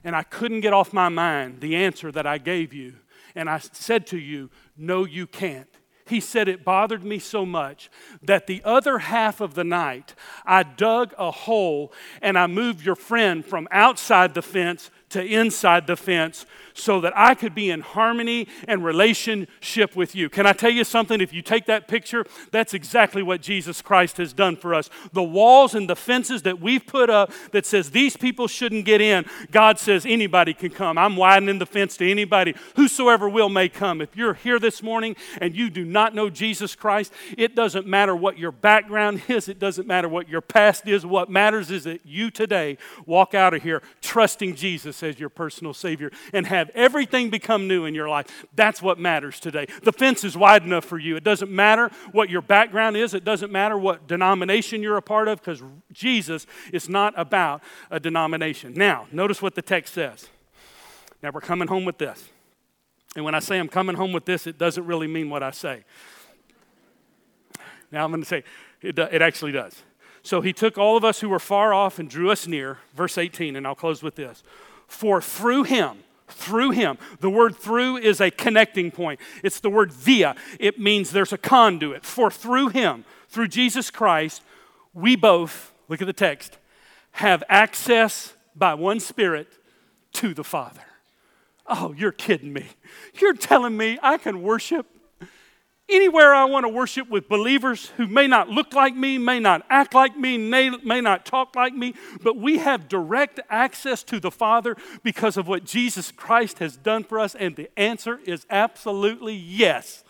[0.03, 2.95] and I couldn't get off my mind the answer that I gave you.
[3.35, 5.67] And I said to you, No, you can't.
[6.09, 7.91] He said it bothered me so much
[8.23, 12.95] that the other half of the night I dug a hole and I moved your
[12.95, 16.47] friend from outside the fence to inside the fence
[16.79, 20.29] so that I could be in harmony and relationship with you.
[20.29, 21.21] Can I tell you something?
[21.21, 24.89] If you take that picture, that's exactly what Jesus Christ has done for us.
[25.13, 29.01] The walls and the fences that we've put up that says these people shouldn't get
[29.01, 30.97] in, God says anybody can come.
[30.97, 32.55] I'm widening the fence to anybody.
[32.75, 34.01] Whosoever will may come.
[34.01, 38.15] If you're here this morning and you do not know Jesus Christ, it doesn't matter
[38.15, 41.05] what your background is, it doesn't matter what your past is.
[41.05, 45.73] What matters is that you today walk out of here trusting Jesus as your personal
[45.73, 48.45] Savior and have have everything become new in your life.
[48.55, 49.67] That's what matters today.
[49.83, 51.15] The fence is wide enough for you.
[51.15, 55.27] It doesn't matter what your background is, it doesn't matter what denomination you're a part
[55.27, 55.61] of, because
[55.91, 58.73] Jesus is not about a denomination.
[58.73, 60.27] Now, notice what the text says.
[61.21, 62.29] Now, we're coming home with this.
[63.15, 65.51] And when I say I'm coming home with this, it doesn't really mean what I
[65.51, 65.83] say.
[67.91, 68.43] Now, I'm going to say
[68.81, 69.83] it, it actually does.
[70.21, 73.17] So he took all of us who were far off and drew us near, verse
[73.17, 74.43] 18, and I'll close with this.
[74.87, 75.99] For through him,
[76.31, 76.97] through him.
[77.19, 79.19] The word through is a connecting point.
[79.43, 80.35] It's the word via.
[80.59, 82.05] It means there's a conduit.
[82.05, 84.41] For through him, through Jesus Christ,
[84.93, 86.57] we both, look at the text,
[87.11, 89.47] have access by one Spirit
[90.13, 90.81] to the Father.
[91.67, 92.65] Oh, you're kidding me.
[93.19, 94.87] You're telling me I can worship
[95.89, 99.65] Anywhere I want to worship with believers who may not look like me, may not
[99.69, 104.19] act like me, may, may not talk like me, but we have direct access to
[104.19, 108.45] the Father because of what Jesus Christ has done for us, and the answer is
[108.51, 110.03] absolutely yes.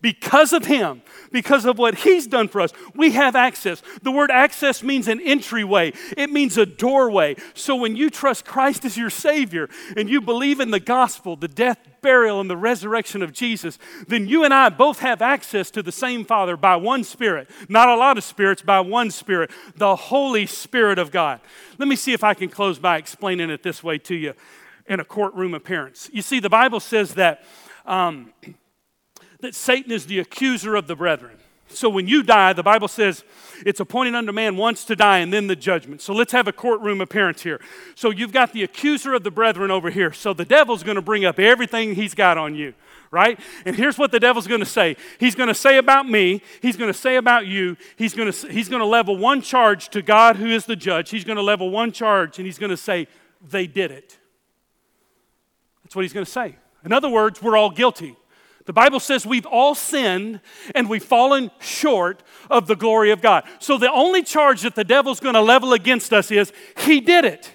[0.00, 1.00] Because of Him,
[1.32, 3.82] because of what He's done for us, we have access.
[4.02, 7.36] The word access means an entryway, it means a doorway.
[7.54, 11.48] So when you trust Christ as your Savior and you believe in the gospel, the
[11.48, 15.82] death, burial, and the resurrection of Jesus, then you and I both have access to
[15.82, 17.50] the same Father by one Spirit.
[17.68, 21.40] Not a lot of spirits, by one Spirit, the Holy Spirit of God.
[21.78, 24.34] Let me see if I can close by explaining it this way to you
[24.86, 26.08] in a courtroom appearance.
[26.12, 27.42] You see, the Bible says that.
[27.84, 28.32] Um,
[29.40, 31.36] that Satan is the accuser of the brethren.
[31.68, 33.24] So when you die, the Bible says
[33.64, 36.02] it's appointed unto man once to die and then the judgment.
[36.02, 37.60] So let's have a courtroom appearance here.
[37.94, 40.12] So you've got the accuser of the brethren over here.
[40.12, 42.74] So the devil's going to bring up everything he's got on you,
[43.10, 43.40] right?
[43.64, 44.96] And here's what the devil's going to say.
[45.18, 48.48] He's going to say about me, he's going to say about you, he's going to
[48.48, 51.10] he's going to level one charge to God who is the judge.
[51.10, 53.08] He's going to level one charge and he's going to say
[53.42, 54.18] they did it.
[55.82, 56.56] That's what he's going to say.
[56.84, 58.16] In other words, we're all guilty.
[58.66, 60.40] The Bible says we've all sinned
[60.74, 63.44] and we've fallen short of the glory of God.
[63.58, 67.24] So the only charge that the devil's going to level against us is he did
[67.24, 67.50] it.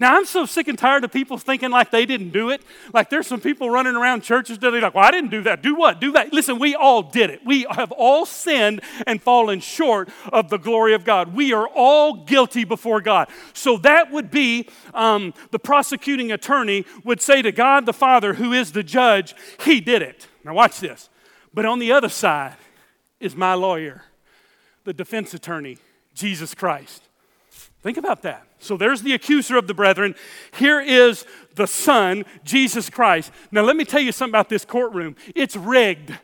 [0.00, 2.62] Now, I'm so sick and tired of people thinking like they didn't do it.
[2.92, 5.62] Like there's some people running around churches today like, well, I didn't do that.
[5.62, 6.00] Do what?
[6.00, 6.32] Do that.
[6.32, 7.40] Listen, we all did it.
[7.44, 11.34] We have all sinned and fallen short of the glory of God.
[11.34, 13.28] We are all guilty before God.
[13.52, 18.52] So that would be um, the prosecuting attorney would say to God the Father, who
[18.52, 20.26] is the judge, he did it.
[20.44, 21.08] Now, watch this.
[21.52, 22.56] But on the other side
[23.20, 24.02] is my lawyer,
[24.84, 25.78] the defense attorney,
[26.14, 27.02] Jesus Christ.
[27.82, 28.46] Think about that.
[28.58, 30.14] So there's the accuser of the brethren.
[30.56, 33.30] Here is the Son, Jesus Christ.
[33.50, 36.18] Now, let me tell you something about this courtroom it's rigged.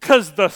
[0.00, 0.54] Because the,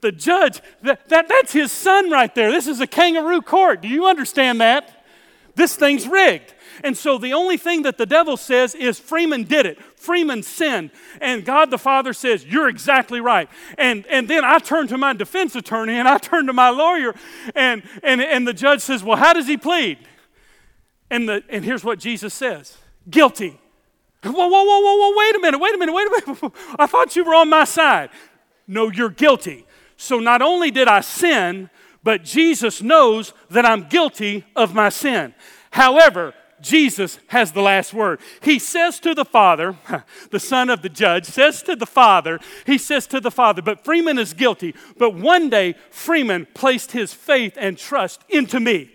[0.00, 2.50] the judge, that, that, that's his son right there.
[2.50, 3.82] This is a kangaroo court.
[3.82, 5.04] Do you understand that?
[5.54, 6.54] This thing's rigged.
[6.82, 9.80] And so the only thing that the devil says is Freeman did it.
[9.96, 10.90] Freeman sinned.
[11.20, 13.48] And God the Father says, You're exactly right.
[13.78, 17.14] And, and then I turn to my defense attorney and I turn to my lawyer,
[17.54, 19.98] and, and, and the judge says, Well, how does he plead?
[21.10, 23.58] And, the, and here's what Jesus says guilty.
[24.24, 26.52] Whoa, whoa, whoa, whoa, whoa, wait a minute, wait a minute, wait a minute.
[26.78, 28.10] I thought you were on my side.
[28.68, 29.66] No, you're guilty.
[29.96, 31.70] So not only did I sin,
[32.04, 35.34] but Jesus knows that I'm guilty of my sin.
[35.70, 38.20] However, Jesus has the last word.
[38.40, 39.76] He says to the Father,
[40.30, 43.84] the son of the judge, says to the Father, he says to the Father, but
[43.84, 44.74] Freeman is guilty.
[44.96, 48.90] But one day, Freeman placed his faith and trust into me.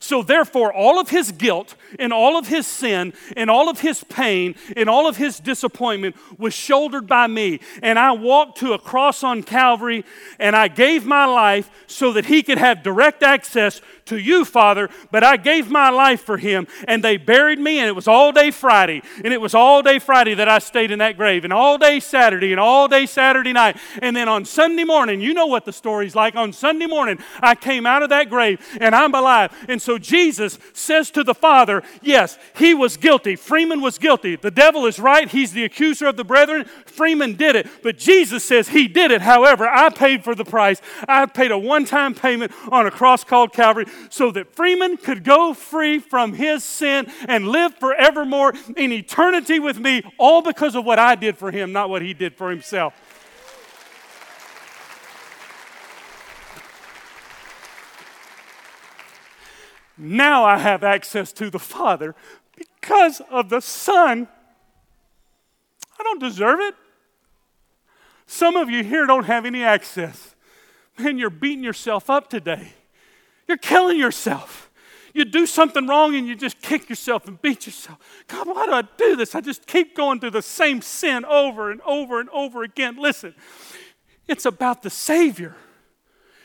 [0.00, 4.04] So, therefore, all of his guilt and all of his sin and all of his
[4.04, 7.60] pain and all of his disappointment was shouldered by me.
[7.82, 10.04] And I walked to a cross on Calvary
[10.38, 14.88] and I gave my life so that he could have direct access to you, Father.
[15.10, 18.32] But I gave my life for him and they buried me, and it was all
[18.32, 19.02] day Friday.
[19.24, 22.00] And it was all day Friday that I stayed in that grave, and all day
[22.00, 23.76] Saturday, and all day Saturday night.
[24.02, 26.36] And then on Sunday morning, you know what the story's like.
[26.36, 29.52] On Sunday morning, I came out of that grave and I'm alive.
[29.68, 33.36] And so Jesus says to the Father, Yes, he was guilty.
[33.36, 34.36] Freeman was guilty.
[34.36, 35.28] The devil is right.
[35.28, 36.64] He's the accuser of the brethren.
[36.86, 37.66] Freeman did it.
[37.82, 39.22] But Jesus says he did it.
[39.22, 40.80] However, I paid for the price.
[41.08, 45.24] I paid a one time payment on a cross called Calvary so that Freeman could
[45.24, 50.84] go free from his sin and live forevermore in eternity with me, all because of
[50.84, 52.94] what I did for him, not what he did for himself.
[59.98, 62.14] Now I have access to the Father
[62.56, 64.28] because of the Son.
[65.98, 66.76] I don't deserve it.
[68.26, 70.36] Some of you here don't have any access.
[70.98, 72.74] Man, you're beating yourself up today.
[73.48, 74.70] You're killing yourself.
[75.14, 77.98] You do something wrong and you just kick yourself and beat yourself.
[78.28, 79.34] God, why do I do this?
[79.34, 82.96] I just keep going through the same sin over and over and over again.
[82.96, 83.34] Listen,
[84.28, 85.56] it's about the Savior.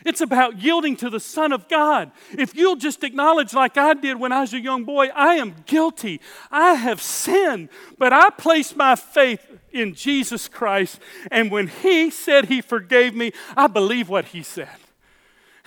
[0.06, 2.12] It's about yielding to the Son of God.
[2.32, 5.56] If you'll just acknowledge, like I did when I was a young boy, I am
[5.66, 6.20] guilty.
[6.51, 10.99] I have sinned, but I place my faith in Jesus Christ.
[11.32, 14.70] And when He said He forgave me, I believe what He said.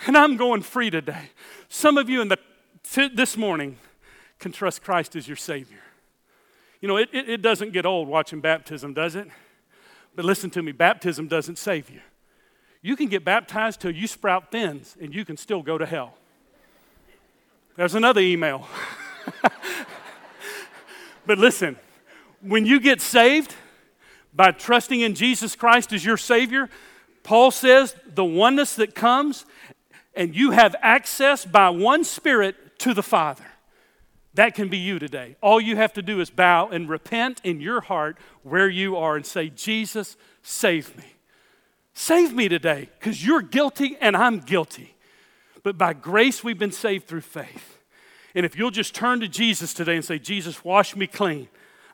[0.05, 1.31] And I'm going free today.
[1.69, 2.37] Some of you in the,
[3.13, 3.77] this morning
[4.39, 5.79] can trust Christ as your Savior.
[6.81, 9.27] You know, it, it, it doesn't get old watching baptism, does it?
[10.15, 12.01] But listen to me baptism doesn't save you.
[12.81, 16.13] You can get baptized till you sprout fins and you can still go to hell.
[17.75, 18.67] There's another email.
[21.25, 21.75] but listen,
[22.41, 23.53] when you get saved
[24.33, 26.69] by trusting in Jesus Christ as your Savior,
[27.23, 29.45] Paul says the oneness that comes
[30.17, 33.45] and you have access by one Spirit to the Father.
[34.33, 35.35] That can be you today.
[35.41, 39.15] All you have to do is bow and repent in your heart where you are
[39.15, 41.15] and say, Jesus, save me.
[41.93, 44.95] Save me today because you're guilty and I'm guilty.
[45.63, 47.79] But by grace, we've been saved through faith.
[48.35, 51.47] And if you'll just turn to Jesus today and say, Jesus, wash me clean.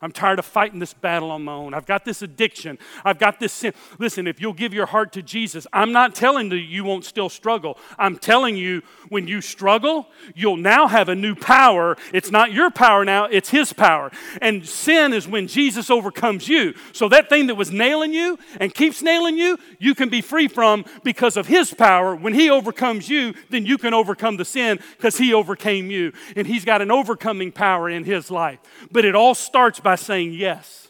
[0.03, 1.73] I'm tired of fighting this battle on my own.
[1.73, 2.77] I've got this addiction.
[3.05, 3.73] I've got this sin.
[3.99, 7.29] Listen, if you'll give your heart to Jesus, I'm not telling you you won't still
[7.29, 7.77] struggle.
[7.97, 11.95] I'm telling you when you struggle, you'll now have a new power.
[12.11, 14.11] It's not your power now, it's His power.
[14.41, 16.73] And sin is when Jesus overcomes you.
[16.91, 20.49] So that thing that was nailing you and keeps nailing you, you can be free
[20.49, 22.13] from because of His power.
[22.13, 26.11] When He overcomes you, then you can overcome the sin because He overcame you.
[26.35, 28.59] And He's got an overcoming power in His life.
[28.91, 30.89] But it all starts by by saying yes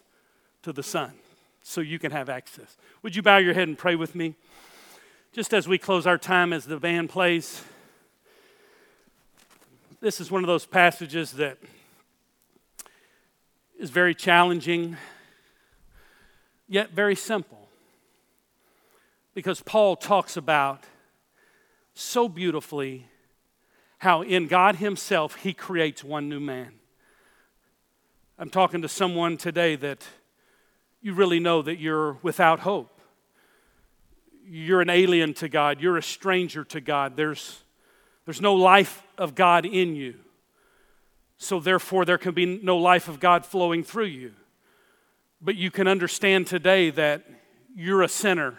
[0.62, 1.12] to the Son
[1.62, 2.78] so you can have access.
[3.02, 4.34] Would you bow your head and pray with me?
[5.34, 7.62] Just as we close our time as the band plays,
[10.00, 11.58] this is one of those passages that
[13.78, 14.96] is very challenging,
[16.70, 17.68] yet very simple.
[19.34, 20.86] Because Paul talks about
[21.94, 23.08] so beautifully
[23.98, 26.76] how in God Himself He creates one new man.
[28.40, 30.04] I'm talking to someone today that
[31.02, 33.00] you really know that you're without hope.
[34.46, 37.16] You're an alien to God, you're a stranger to God.
[37.16, 37.62] There's,
[38.26, 40.16] there's no life of God in you.
[41.38, 44.34] So, therefore, there can be no life of God flowing through you.
[45.42, 47.26] But you can understand today that
[47.76, 48.58] you're a sinner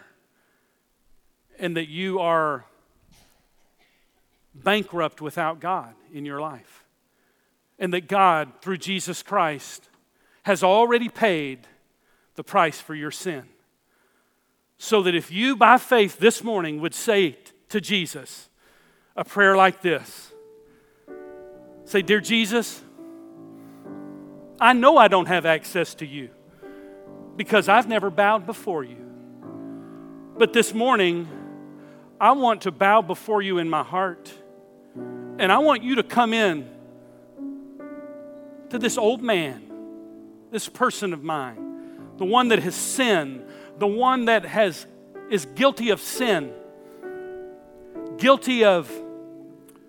[1.59, 2.65] and that you are
[4.53, 6.84] bankrupt without God in your life
[7.77, 9.89] and that God, through Jesus Christ,
[10.43, 11.67] has already paid
[12.35, 13.43] the price for your sin.
[14.77, 17.37] So that if you, by faith, this morning would say
[17.69, 18.49] to Jesus
[19.15, 20.31] a prayer like this
[21.85, 22.81] say, Dear Jesus,
[24.59, 26.29] I know I don't have access to you
[27.35, 28.97] because I've never bowed before you.
[30.37, 31.27] But this morning,
[32.19, 34.33] I want to bow before you in my heart.
[35.37, 36.69] And I want you to come in
[38.75, 39.63] to this old man,
[40.51, 43.45] this person of mine, the one that has sinned,
[43.79, 44.85] the one that has,
[45.29, 46.51] is guilty of sin,
[48.17, 48.91] guilty of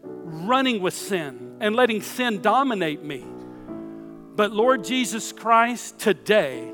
[0.02, 3.24] running with sin and letting sin dominate me.
[4.36, 6.72] But Lord Jesus Christ, today,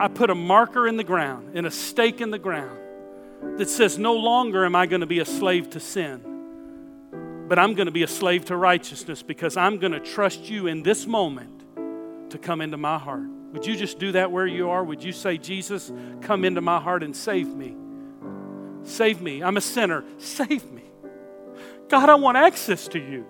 [0.00, 2.78] I put a marker in the ground and a stake in the ground
[3.58, 6.31] that says, No longer am I going to be a slave to sin,
[7.52, 10.68] but I'm going to be a slave to righteousness because I'm going to trust you
[10.68, 13.28] in this moment to come into my heart.
[13.52, 14.82] Would you just do that where you are?
[14.82, 15.92] Would you say, Jesus,
[16.22, 17.76] come into my heart and save me?
[18.84, 19.42] Save me.
[19.42, 20.02] I'm a sinner.
[20.16, 20.84] Save me.
[21.90, 23.26] God, I want access to you.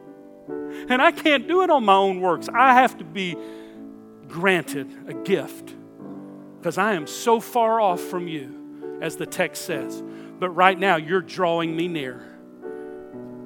[0.89, 2.49] And I can't do it on my own works.
[2.49, 3.35] I have to be
[4.29, 5.75] granted a gift
[6.61, 10.01] because I am so far off from you, as the text says.
[10.39, 12.32] But right now, you're drawing me near.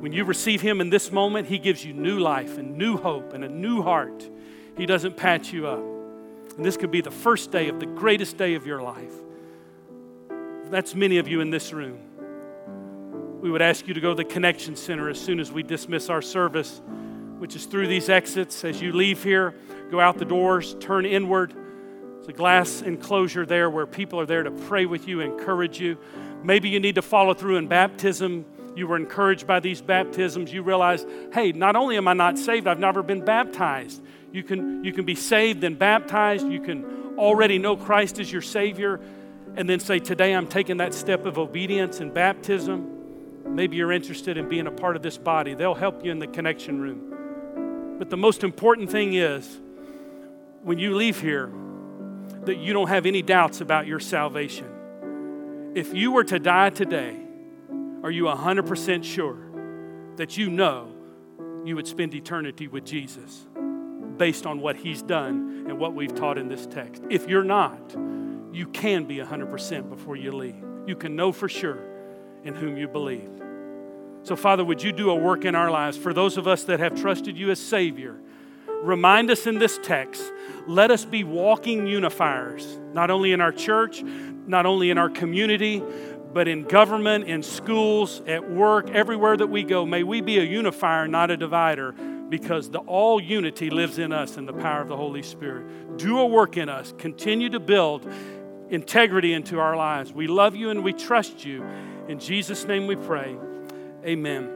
[0.01, 3.33] When you receive Him in this moment, He gives you new life and new hope
[3.33, 4.29] and a new heart.
[4.77, 5.83] He doesn't patch you up.
[6.57, 9.13] And this could be the first day of the greatest day of your life.
[10.71, 11.99] That's many of you in this room.
[13.41, 16.09] We would ask you to go to the Connection Center as soon as we dismiss
[16.09, 16.81] our service,
[17.39, 18.65] which is through these exits.
[18.65, 19.55] As you leave here,
[19.91, 21.55] go out the doors, turn inward
[22.27, 25.97] there's a glass enclosure there where people are there to pray with you, encourage you.
[26.43, 28.45] Maybe you need to follow through in baptism.
[28.77, 30.53] You were encouraged by these baptisms.
[30.53, 34.03] You realize, hey, not only am I not saved, I've never been baptized.
[34.33, 36.47] You can, you can be saved and baptized.
[36.47, 39.01] You can already know Christ as your Savior
[39.57, 42.93] and then say, Today I'm taking that step of obedience and baptism.
[43.47, 45.55] Maybe you're interested in being a part of this body.
[45.55, 47.97] They'll help you in the connection room.
[47.99, 49.59] But the most important thing is
[50.63, 51.51] when you leave here,
[52.45, 55.73] that you don't have any doubts about your salvation.
[55.75, 57.26] If you were to die today,
[58.07, 59.37] are you 100% sure
[60.15, 60.95] that you know
[61.65, 63.49] you would spend eternity with Jesus
[64.17, 67.03] based on what he's done and what we've taught in this text?
[67.11, 67.97] If you're not,
[68.53, 70.55] you can be 100% before you leave.
[70.87, 71.81] You can know for sure
[72.45, 73.29] in whom you believe.
[74.23, 76.79] So, Father, would you do a work in our lives for those of us that
[76.79, 78.21] have trusted you as Savior?
[78.85, 80.23] Remind us in this text
[80.69, 84.05] let us be walking unifiers, not only in our church,
[84.47, 85.83] not only in our community,
[86.37, 89.87] but in government, in schools, at work, everywhere that we go.
[89.87, 91.93] May we be a unifier, not a divider,
[92.29, 95.97] because the all unity lives in us in the power of the Holy Spirit.
[95.97, 96.93] Do a work in us.
[96.99, 98.07] Continue to build
[98.69, 100.13] integrity into our lives.
[100.13, 101.65] We love you and we trust you.
[102.07, 103.35] In Jesus' name we pray.
[104.05, 104.56] Amen.